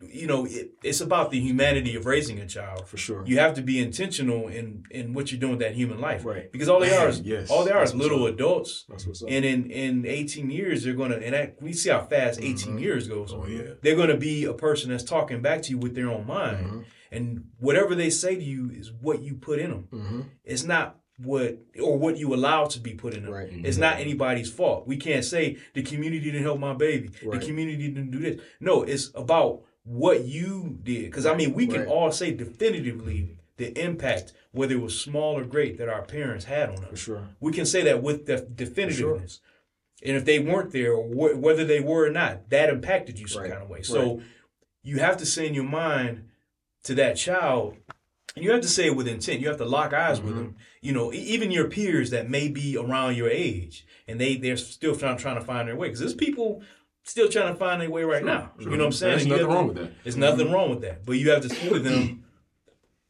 [0.02, 2.86] you know, it, it's about the humanity of raising a child.
[2.88, 3.22] For sure.
[3.24, 6.50] You have to be intentional in in what you're doing with that human life, Right.
[6.50, 8.34] Because all they Man, are is yes, all they are that's is little up.
[8.34, 8.84] adults.
[8.88, 9.28] That's what's up.
[9.30, 12.80] And in in 18 years, they're gonna and that, we see how fast 18 Mhm.
[12.80, 13.32] years goes.
[13.32, 13.74] Oh yeah.
[13.80, 16.84] They're gonna be a person that's talking back to you with their own mind, Mhm.
[17.12, 19.88] and whatever they say to you is what you put in them.
[19.92, 20.24] Mhm.
[20.44, 23.32] It's not what or what you allow to be put in them.
[23.32, 23.48] Right.
[23.50, 23.80] It's mm-hmm.
[23.80, 24.86] not anybody's fault.
[24.86, 27.10] We can't say the community didn't help my baby.
[27.22, 27.38] Right.
[27.38, 28.40] The community didn't do this.
[28.60, 31.06] No, it's about what you did.
[31.06, 35.44] Because I mean, we can all say definitively the impact, whether it was small or
[35.44, 36.98] great, that our parents had on For us.
[36.98, 37.28] sure.
[37.40, 39.40] We can say that with def- definitiveness.
[40.02, 43.26] And if they weren't there, or wh- whether they were or not, that impacted you
[43.26, 43.82] some kind of way.
[43.82, 44.22] So
[44.82, 46.30] you have to say in your mind
[46.84, 47.76] to that child,
[48.36, 49.40] you have to say it with intent.
[49.40, 50.38] You have to lock eyes with Mhm.
[50.38, 50.56] them.
[50.80, 54.96] You know, even your peers that may be around your age, and they they're still
[54.96, 55.88] trying trying to find their way.
[55.88, 56.62] Because there's people
[57.02, 58.52] still trying to find their way right now.
[58.58, 59.16] You know what I'm saying?
[59.18, 59.92] There's nothing wrong with that.
[60.04, 61.04] There's nothing wrong with that.
[61.04, 62.24] But you have to say to them,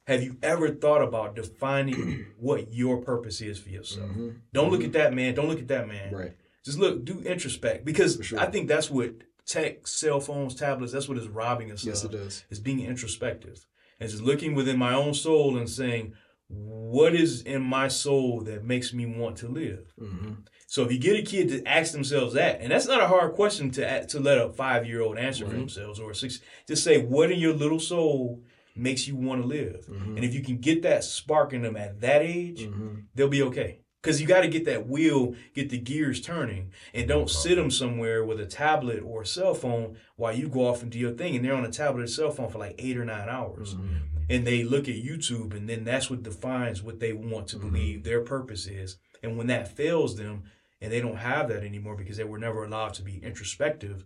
[0.07, 4.11] have you ever thought about defining what your purpose is for yourself?
[4.11, 4.37] Mhm.
[4.53, 5.35] Don't look at that man.
[5.35, 6.13] Don't look at that man.
[6.15, 6.33] Right.
[6.65, 8.39] Just look, do introspect because sure.
[8.39, 9.15] I think that's what
[9.47, 12.15] tech, cell phones, tablets, that's what is robbing us Yes, of.
[12.15, 12.45] it.
[12.51, 13.67] Is being introspective
[14.09, 16.15] just looking within my own soul and saying,
[16.49, 19.93] what is in my soul that makes me want to live?
[19.99, 20.33] hmm
[20.67, 23.33] So if you get a kid to ask themselves that, and that's not a hard
[23.35, 25.59] question to to let a five year old answer for Mhm.
[25.61, 28.43] themselves or a six, just say what in your little soul
[28.77, 30.17] makes you want to live, Mhm.
[30.17, 33.43] and if you can get that spark in them at that age, hmm they'll be
[33.43, 33.80] okay.
[34.03, 37.71] Because you got to get that wheel, get the gears turning, and don't sit them
[37.71, 41.13] somewhere with a tablet or a cell phone while you go off and do your
[41.13, 41.37] thing.
[41.37, 43.75] And they're on a tablet or cell phone for like eight or nine hours.
[43.75, 43.97] Mm-hmm.
[44.31, 47.69] And they look at YouTube, and then that's what defines what they want to mm-hmm.
[47.69, 48.97] believe their purpose is.
[49.23, 50.45] And when that fails them,
[50.81, 54.05] and they don't have that anymore because they were never allowed to be introspective,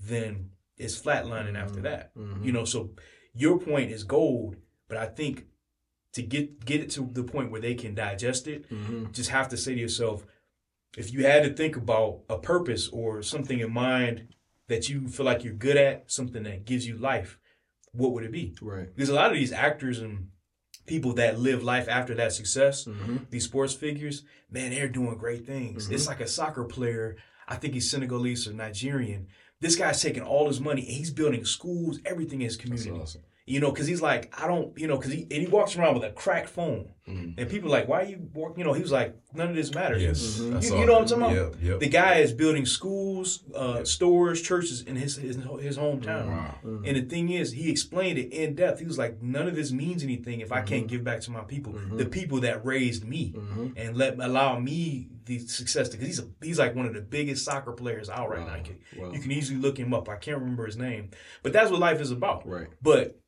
[0.00, 1.82] then it's flatlining after mm-hmm.
[1.82, 2.10] that.
[2.42, 2.90] You know, so
[3.32, 4.56] your point is gold,
[4.88, 5.44] but I think
[6.16, 9.48] to get get it to the point where they can digest it, hmm just have
[9.50, 10.24] to say to yourself,
[10.96, 14.28] if you had to think about a purpose or something in mind
[14.68, 17.38] that you feel like you're good at, something that gives you life,
[17.92, 18.56] what would it be?
[18.62, 18.88] Right.
[18.94, 20.28] Because a lot of these actors and
[20.86, 25.44] people that live life after that success, hmm these sports figures, man, they're doing great
[25.46, 25.86] things.
[25.88, 25.92] Mhm.
[25.92, 27.16] It's like a soccer player.
[27.46, 29.26] I think he's Senegalese or Nigerian.
[29.60, 33.02] This guy's taking all his money and he's building schools, everything in his That's community.
[33.02, 33.22] awesome.
[33.48, 35.94] You know, because he's like, I don't, you know, because he and he walks around
[35.94, 37.34] with a cracked phone, Mhm.
[37.38, 38.58] and people are like, why are you walk?
[38.58, 40.02] You know, he was like, none of this matters.
[40.02, 40.64] Yes, Mhm.
[40.64, 41.02] You- you know what.
[41.02, 41.52] I'm talking about?
[41.52, 41.78] Yep, yep.
[41.78, 46.26] The guy is building schools, uh, stores, churches in his his, his hometown.
[46.26, 46.54] Wow.
[46.64, 46.88] Mhm.
[46.88, 48.80] And the thing is, he explained it in depth.
[48.80, 51.42] He was like, none of this means anything if I can't give back to my
[51.42, 51.98] people, Mhm.
[51.98, 53.74] the people that raised me, Mhm.
[53.76, 55.88] and let allow me the success.
[55.88, 58.46] Because he's a, he's like one of the biggest soccer players out right Wow.
[58.48, 58.56] now.
[58.56, 59.12] You can, Wow.
[59.12, 60.08] you can easily look him up.
[60.08, 61.10] I can't remember his name,
[61.44, 62.44] but that's what life is about.
[62.44, 62.66] Right.
[62.82, 63.20] But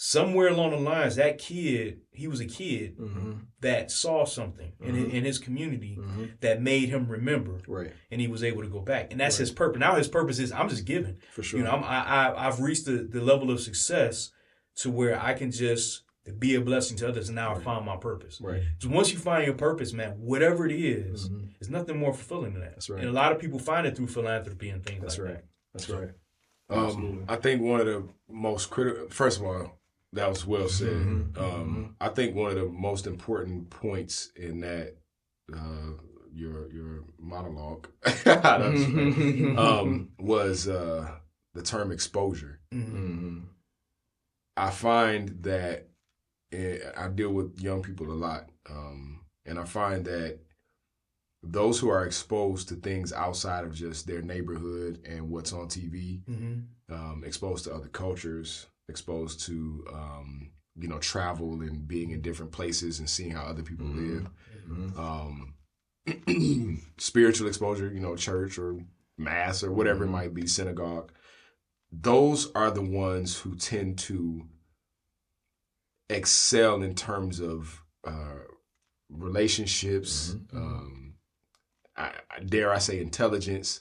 [0.00, 4.94] somewhere along the lines, that kid, he was a kid hmm that saw something in,
[4.94, 7.92] his, in his community hmm that made him remember, Right.
[8.12, 9.10] and he was able to go back.
[9.10, 9.40] And that's Right.
[9.40, 9.80] his purpose.
[9.80, 11.16] Now his purpose is I'm just giving.
[11.32, 11.58] For sure.
[11.58, 14.30] You know, I'm, I, I I've reached the, the level of success
[14.76, 16.04] to where I can just
[16.38, 17.64] be a blessing to others, and now I Right.
[17.64, 18.40] found my purpose.
[18.40, 18.62] right.
[18.78, 21.48] So once you find your purpose, man, whatever it is, Mhm.
[21.58, 22.74] there's nothing more fulfilling than that.
[22.74, 23.00] That's right.
[23.00, 25.34] And a lot of people find it through philanthropy and things That's like right.
[25.38, 25.44] that.
[25.74, 26.10] That's right.
[26.70, 27.24] Um, Absolutely.
[27.28, 29.08] I think one of the most critical.
[29.08, 29.77] First of all,
[30.12, 31.06] that was well said.
[31.06, 34.96] Mhm, Um, I think one of the most important points in that
[35.52, 35.92] uh,
[36.32, 37.88] your your monologue
[39.56, 41.10] um, was uh,
[41.54, 42.60] the term exposure.
[42.72, 42.86] Mhm.
[42.90, 43.38] hmm
[44.56, 45.88] I find that
[46.52, 50.40] eh, I deal with young people a lot, um, and I find that
[51.42, 56.22] those who are exposed to things outside of just their neighborhood and what's on TV,
[56.28, 56.64] Mhm.
[56.90, 62.52] um, exposed to other cultures, exposed to um, you know travel and being in different
[62.52, 63.96] places and seeing how other people Mhm.
[63.96, 64.30] live,
[64.66, 65.54] hmm um,
[66.98, 68.78] spiritual exposure, you know, church or
[69.18, 70.12] mass or whatever it Mhm.
[70.12, 71.12] might be, synagogue.
[71.92, 74.46] Those are the ones who tend to
[76.08, 78.38] excel in terms of uh,
[79.10, 80.34] relationships.
[80.34, 80.56] Mhm.
[80.56, 81.14] Um,
[81.96, 83.80] I, I dare I say intelligence,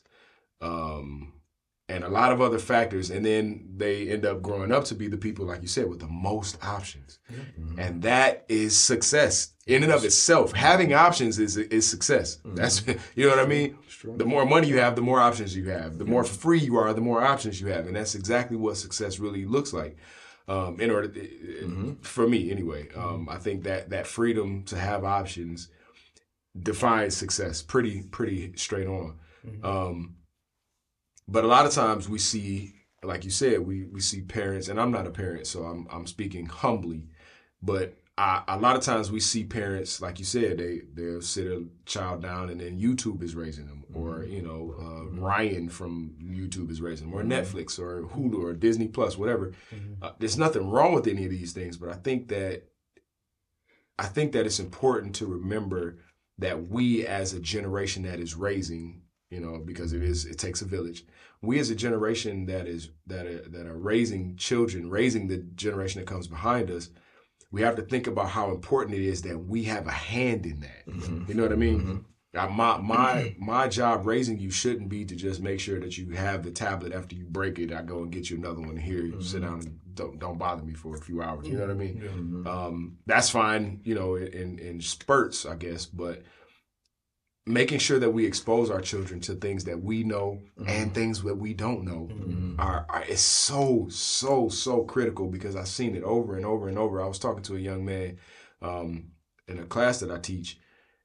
[0.59, 1.33] um,
[1.89, 3.09] and a lot of other factors.
[3.09, 5.99] And then they end up growing up to be the people, like you said, with
[5.99, 7.77] the most options Mm-hmm.
[7.79, 10.53] and that is success in and of itself.
[10.53, 12.37] Having options is is success.
[12.45, 12.55] Mhm.
[12.55, 13.77] That's you know what I mean.
[14.15, 15.97] The more money you have, the more options you have.
[15.97, 19.19] The more free you are, the more options you have, and that's exactly what success
[19.19, 19.97] really looks like.
[20.47, 21.97] Um, in order, Mhm.
[22.05, 25.67] for me anyway, um, I think that that freedom to have options
[26.59, 29.15] defines success pretty pretty straight on.
[29.45, 29.63] Mhm.
[29.65, 30.15] Um,
[31.27, 32.73] but a lot of times we see
[33.03, 36.07] like you said, we we see parents, and I'm not a parent, so I'm I'm
[36.07, 37.07] speaking humbly,
[37.61, 41.47] but I, a lot of times we see parents, like you said, they they'll sit
[41.47, 46.15] a child down, and then YouTube is raising them, or you know, uh, Ryan from
[46.21, 49.53] YouTube is raising them, or Netflix, or Hulu, or Disney Plus, whatever.
[50.01, 52.63] Uh, there's nothing wrong with any of these things, but I think that
[53.99, 55.99] I think that it's important to remember
[56.39, 60.61] that we, as a generation that is raising, you know, because it is it takes
[60.61, 61.05] a village.
[61.41, 65.99] We, as a generation that is that are, that are raising children, raising the generation
[66.01, 66.89] that comes behind us,
[67.51, 70.61] we have to think about how important it is that we have a hand in
[70.61, 70.83] that.
[71.27, 72.05] You know what I mean?
[72.35, 76.11] Uh, my my my job raising you shouldn't be to just make sure that you
[76.11, 77.71] have the tablet after you break it.
[77.71, 79.01] I go and get you another one here.
[79.05, 81.47] You sit down and don't don't bother me for a few hours.
[81.47, 82.43] You know what I mean?
[82.45, 83.81] Um, that's fine.
[83.83, 86.23] You know, in in spurts, I guess, but
[87.47, 91.35] making sure that we expose our children to things that we know and things that
[91.37, 92.09] we don't know
[92.59, 96.77] are, are is so so so critical because I've seen it over and over and
[96.77, 97.01] over.
[97.01, 98.17] I was talking to a young man
[98.61, 99.11] um,
[99.47, 100.59] in a class that I teach,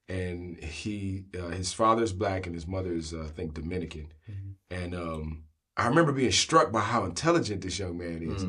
[0.09, 4.07] and he uh, his father's black and his mother's uh, I think Dominican,
[4.69, 5.43] and um,
[5.77, 8.43] I remember being struck by how intelligent this young man is.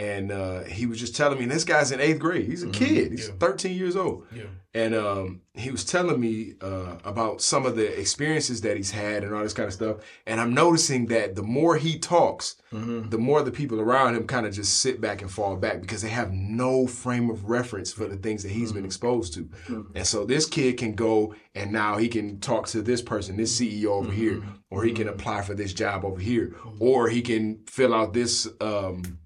[0.00, 2.46] And uh, he was just telling me, this guy's in eighth grade.
[2.46, 3.10] He's a kid.
[3.10, 3.34] He's Yeah.
[3.40, 4.26] 13 years old.
[4.32, 4.44] Yeah.
[4.78, 9.24] And um, he was telling me uh, about some of the experiences that he's had
[9.24, 9.96] and all this kind of stuff.
[10.24, 13.08] And I'm noticing that the more he talks, mm-hmm.
[13.08, 16.00] the more the people around him kind of just sit back and fall back because
[16.02, 18.86] they have no frame of reference for the things that he's been mm-hmm.
[18.86, 19.46] exposed to.
[19.46, 19.96] Mm-hmm.
[19.96, 23.60] And so this kid can go and now he can talk to this person, this
[23.60, 27.64] CEO over here, or he can apply for this job over here, or he can
[27.66, 29.18] fill out this um,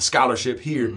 [0.00, 0.92] scholarship here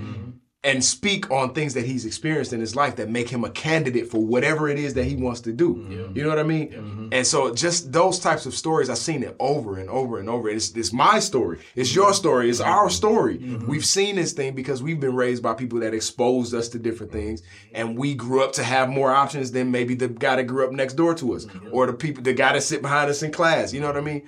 [0.62, 4.12] and speak on things that he's experienced in his life that make him a candidate
[4.12, 6.12] for whatever it is that he wants to do.
[6.14, 6.70] You know what I mean?
[6.70, 7.08] Mm-hmm.
[7.14, 10.50] And so just those types of stories, I've seen it over and over and over.
[10.50, 11.60] It's, it's my story.
[11.76, 12.50] It's your story.
[12.50, 12.90] It's our mm-hmm.
[12.90, 13.38] story.
[13.38, 13.68] Mm-hmm.
[13.68, 17.14] We've seen this thing because we've been raised by people that exposed us to different
[17.14, 17.42] things.
[17.72, 20.74] And we grew up to have more options than maybe the guy that grew up
[20.74, 23.72] next door to us or the people, the guy that sit behind us in class.
[23.72, 24.28] You know what I mean?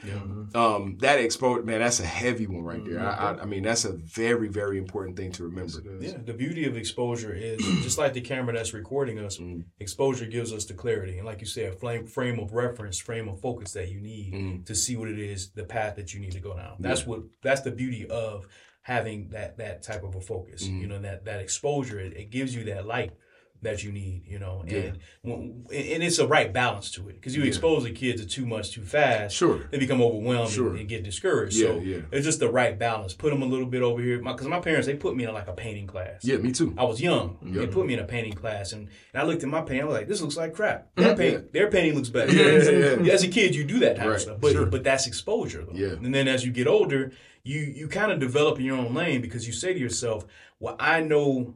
[0.54, 3.00] Um, that exposed, man, that's a heavy one right there.
[3.00, 5.80] I, I, I mean, that's a very, very important thing to remember.
[6.02, 9.38] Yeah, the beauty of exposure is just like the camera that's recording us.
[9.38, 9.66] Mm.
[9.80, 13.40] Exposure gives us the clarity, and like you said, frame frame of reference, frame of
[13.40, 14.66] focus that you need mm.
[14.66, 16.76] to see what it is, the path that you need to go down.
[16.80, 18.48] That's what that's the beauty of
[18.84, 20.68] having that that type of a focus.
[20.68, 20.82] Mm.
[20.82, 23.14] You know that that exposure it, it gives you that light
[23.62, 24.24] that you need.
[24.28, 27.92] You know, and when, and it's a right balance to it because you expose the
[27.92, 29.36] kids to too much too fast.
[29.36, 29.68] Sure.
[29.72, 30.70] they become overwhelmed Sure.
[30.72, 31.56] and, and get discouraged.
[31.58, 31.98] Yeah, so yeah.
[32.12, 33.14] it's just the right balance.
[33.14, 35.48] Put them a little bit over here because my, parents they put me in like
[35.48, 36.24] a painting class.
[36.24, 36.74] Yeah, me too.
[36.78, 37.38] I was young.
[37.42, 39.82] They put me in a painting class, and, and I looked at my painting.
[39.84, 41.02] I was like, "This looks like crap." Mm-hmm.
[41.04, 42.32] Their, paint, their painting looks better.
[42.42, 43.14] Yeah, yeah, yeah.
[43.14, 44.66] As a kid, you do that type Right, of stuff, but sure.
[44.66, 45.64] but that's exposure.
[45.66, 45.74] Though.
[45.78, 45.90] Yeah.
[45.90, 47.12] And then as you get older,
[47.44, 50.26] you you kind of develop in your own lane because you say to yourself,
[50.60, 51.56] "Well, I know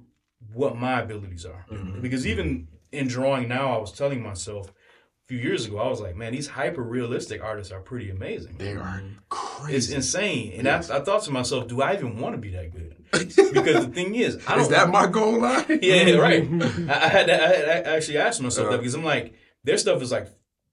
[0.55, 2.01] what my abilities are." Mm-hmm.
[2.01, 2.31] Because mm-hmm.
[2.31, 6.15] even in drawing now, I was telling myself a few years ago, I was like,
[6.15, 9.17] "Man, these hyper realistic artists are pretty amazing." They are mm-hmm.
[9.29, 9.75] crazy.
[9.75, 12.71] It's insane, and I, I thought to myself, "Do I even want to be that
[12.71, 14.61] good?" because the thing is, I don't.
[14.61, 15.65] Is that my goal line?
[15.81, 16.43] Yeah, right.
[16.89, 18.77] I, I had to, I, had to actually ask myself that uh.
[18.77, 19.33] because I'm like,
[19.63, 20.27] their stuff is like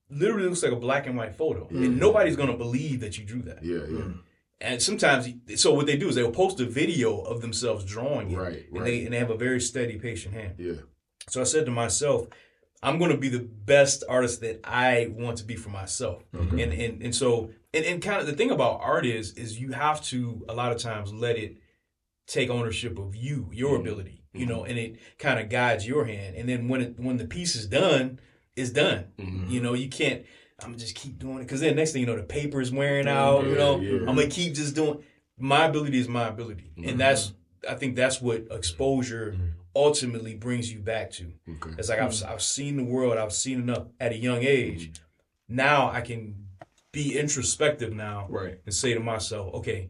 [0.09, 1.99] literally looks like a black and white photo, and mm-hmm.
[1.99, 3.63] nobody's gonna believe that you drew that.
[3.63, 4.13] Yeah, yeah.
[4.63, 8.37] And sometimes, so what they do is they'll post a video of themselves drawing it,
[8.37, 8.85] Right, and right.
[8.85, 10.53] they and they have a very steady, patient hand.
[10.57, 10.81] Yeah.
[11.29, 12.27] So I said to myself,
[12.81, 16.23] I'm going to be the best artist that I want to be for myself.
[16.33, 19.73] And, and and so and, and kind of the thing about art is is you
[19.73, 21.57] have to a lot of times let it
[22.25, 23.81] take ownership of you, your mm-hmm.
[23.81, 24.69] ability, you know, mm-hmm.
[24.69, 26.37] and it kind of guides your hand.
[26.37, 28.19] And then when it when the piece is done,
[28.55, 29.07] it's done.
[29.17, 29.51] Mm-hmm.
[29.51, 30.23] You know, you can't
[30.63, 32.71] I'm gonna just keep doing it because then next thing you know, the paper is
[32.71, 33.45] wearing out.
[33.45, 33.99] you know, yeah.
[33.99, 35.03] I'm gonna keep just doing.
[35.37, 37.71] My ability is my ability, and that's mm-hmm.
[37.71, 39.47] I think that's what exposure mm-hmm.
[39.75, 41.31] ultimately brings you back to.
[41.49, 41.75] Okay.
[41.77, 42.29] It's like I've mm.
[42.29, 44.91] I've seen the world, I've seen enough at a young age.
[44.91, 45.55] Mm-hmm.
[45.55, 46.35] Now I can
[46.91, 48.59] be introspective now Right.
[48.65, 49.89] and say to myself, okay,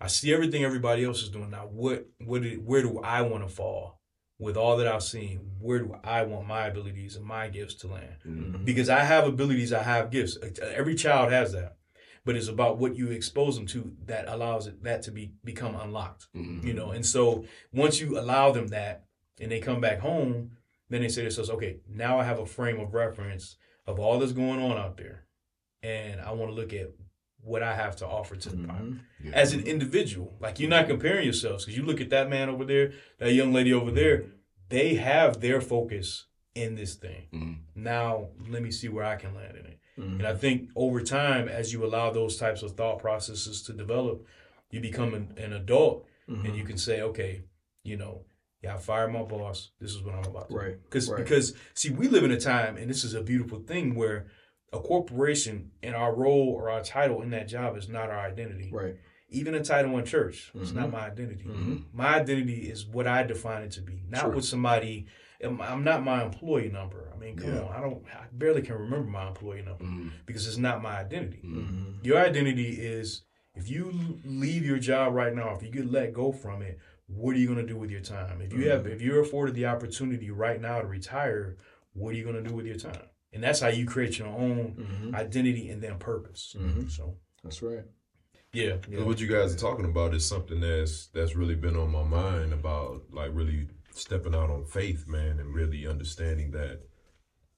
[0.00, 1.50] I see everything everybody else is doing.
[1.50, 4.00] Now what what did, where do I want to fall?
[4.38, 7.86] With all that I've seen, where do I want my abilities and my gifts to
[7.86, 8.16] land?
[8.26, 8.64] Mm-hmm.
[8.64, 10.36] Because I have abilities, I have gifts.
[10.60, 11.76] Every child has that.
[12.24, 15.76] But it's about what you expose them to that allows it that to be become
[15.76, 16.26] unlocked.
[16.34, 16.66] Mm-hmm.
[16.66, 19.04] You know, and so once you allow them that
[19.40, 20.52] and they come back home,
[20.88, 23.56] then they say to themselves, okay, now I have a frame of reference
[23.86, 25.26] of all that's going on out there.
[25.82, 26.90] And I want to look at
[27.44, 28.70] what I have to offer to the mm-hmm.
[28.70, 28.94] party
[29.32, 30.34] as an individual.
[30.40, 33.52] Like you're not comparing yourselves because you look at that man over there, that young
[33.52, 33.96] lady over mm-hmm.
[33.96, 34.24] there,
[34.68, 37.28] they have their focus in this thing.
[37.32, 37.82] Mm-hmm.
[37.82, 39.78] Now let me see where I can land in it.
[39.96, 44.26] And I think over time, as you allow those types of thought processes to develop,
[44.70, 47.44] You become an, an adult, and you can say, okay,
[47.84, 48.24] you know,
[48.60, 49.70] yeah, I fired my boss.
[49.78, 50.60] This is what I'm about to do.
[50.60, 51.22] Right, Because right.
[51.22, 54.26] because see, we live in a time, and this is a beautiful thing where
[54.74, 58.70] a corporation and our role or our title in that job is not our identity.
[58.72, 58.96] right.
[59.30, 60.74] Even a title in church, it's Mhm.
[60.76, 61.44] not my identity.
[61.44, 61.84] Mhm.
[61.92, 64.30] My identity is what I define it to be, not Sure.
[64.30, 65.06] what somebody.
[65.42, 67.10] I'm not my employee number.
[67.12, 67.62] I mean, come Yeah.
[67.62, 68.04] on, I don't.
[68.14, 70.10] I barely can remember my employee number Mm.
[70.24, 71.40] because it's not my identity.
[71.44, 72.04] Mhm.
[72.04, 73.24] Your identity is
[73.56, 77.34] if you leave your job right now, if you get let go from it, what
[77.34, 78.40] are you going to do with your time?
[78.40, 81.56] If you have, if you're afforded the opportunity right now to retire,
[81.92, 83.06] what are you going to do with your time?
[83.34, 85.14] And that's how you create your own Mhm.
[85.14, 86.54] identity and then purpose.
[86.58, 86.88] Mhm.
[86.90, 87.84] So That's right.
[88.52, 89.02] yeah, yeah.
[89.02, 92.52] What you guys are talking about is something that's that's really been on my mind
[92.52, 96.82] about like really stepping out on faith, man, and really understanding that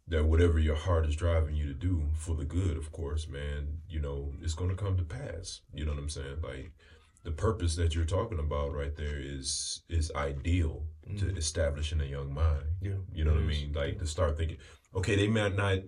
[0.08, 3.82] that whatever your heart is driving you to do for the good, of course, man,
[3.88, 5.62] you know, it's going to come to pass.
[5.74, 6.40] You know what I'm saying?
[6.42, 6.70] Like
[7.26, 10.84] the purpose that you're talking about right there is is ideal
[11.18, 11.36] to mm-hmm.
[11.36, 12.62] establish in a young mind.
[12.80, 12.92] Yeah.
[13.12, 13.72] You know what I mean?
[13.72, 14.58] Like to start thinking,
[14.94, 15.78] okay, they might not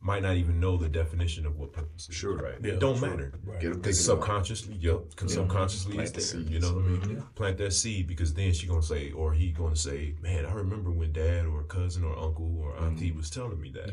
[0.00, 2.14] might not even know the definition of what purpose is.
[2.14, 2.38] Sure.
[2.38, 2.54] Right.
[2.62, 3.10] Yeah, it don't sure.
[3.10, 3.34] matter.
[3.44, 3.60] Right.
[3.60, 6.40] Get them thinking subconsciously, yep, because subconsciously Plant it's there.
[6.40, 6.50] seeds.
[6.50, 7.22] You know what I mean?
[7.34, 10.90] Plant that seed because then she gonna say, or he gonna say, "Man, I remember
[10.90, 12.84] when dad or cousin or uncle or mm-hmm.
[12.86, 13.90] auntie was telling me that."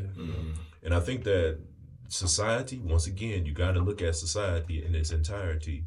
[0.82, 1.58] And I think that
[2.08, 5.84] society, once again, you got to look at society in its entirety.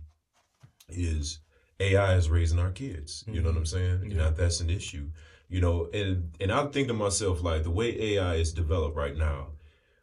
[0.89, 1.39] Is
[1.79, 3.23] AI is raising our kids?
[3.27, 3.77] You know what I'm mm-hmm.
[3.77, 4.01] saying?
[4.03, 4.29] And Yeah.
[4.29, 5.09] that's an issue.
[5.49, 9.15] You know, and and I think to myself like the way AI is developed right
[9.15, 9.49] now,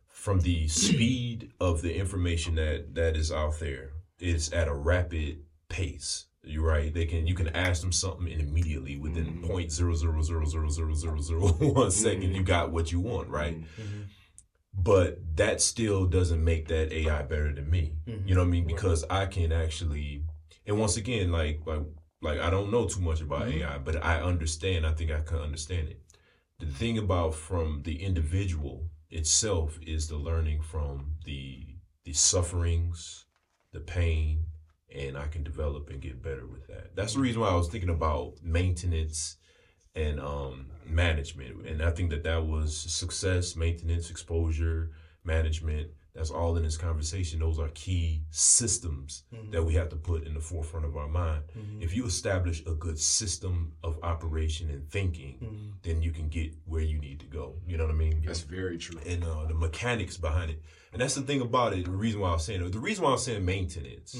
[0.08, 5.44] from the speed of the information that that is out there, it's at a rapid
[5.68, 6.26] pace.
[6.42, 6.92] You're right.
[6.92, 9.46] They can you can ask them something and immediately within mm-hmm.
[9.46, 12.44] point zero zero zero zero zero zero zero one second you mm-hmm.
[12.44, 13.28] got what you want.
[13.28, 13.56] Right
[14.76, 17.92] but that still doesn't make that AI better than me.
[18.26, 18.66] You know what I mean?
[18.66, 20.24] Because I can actually,
[20.66, 21.82] and once again, like like
[22.22, 24.86] like I don't know too much about AI, but I understand.
[24.86, 26.00] I think I can understand it.
[26.58, 31.66] The thing about from the individual itself is the learning from the
[32.04, 33.26] the sufferings,
[33.72, 34.46] the pain,
[34.94, 36.94] and I can develop and get better with that.
[36.94, 39.36] That's the reason why I was thinking about maintenance
[39.94, 41.66] and um, management.
[41.66, 44.90] And I think that that was success, maintenance, exposure,
[45.24, 45.90] management.
[46.14, 47.40] That's all in this conversation.
[47.40, 49.50] Those are key systems mm-hmm.
[49.50, 51.42] that we have to put in the forefront of our mind.
[51.58, 51.82] Mm-hmm.
[51.82, 55.70] If you establish a good system of operation and thinking, mm-hmm.
[55.82, 57.56] then you can get where you need to go.
[57.66, 58.22] You know what I mean?
[58.24, 59.00] That's very true.
[59.04, 60.62] and uh, the mechanics behind it.
[60.92, 61.86] And that's the thing about it.
[61.86, 64.16] The reason why I was saying it, the reason why I'm saying maintenance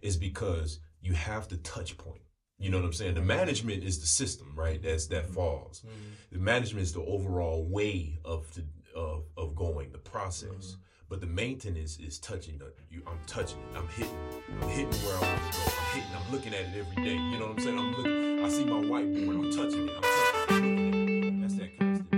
[0.00, 2.22] is because you have the touch point.
[2.58, 3.14] You know what I'm saying?
[3.14, 4.80] The management is the system, right?
[4.80, 5.84] That's that falls.
[6.30, 8.64] The management is the overall way of the
[8.94, 10.76] of, of going, the process.
[11.12, 12.58] But the maintenance is touching
[12.90, 13.02] you.
[13.06, 13.76] I'm touching it.
[13.76, 14.16] I'm hitting.
[14.62, 15.64] I'm hitting where I want to go.
[15.66, 16.10] I'm hitting.
[16.16, 17.16] I'm looking at it every day.
[17.16, 17.78] You know what I'm saying?
[17.78, 18.42] I'm looking.
[18.42, 19.44] I see my whiteboard.
[19.44, 19.94] I'm touching it.
[19.94, 20.54] I'm touching it.
[20.54, 21.40] I'm looking at it.
[21.42, 22.11] That's that kind.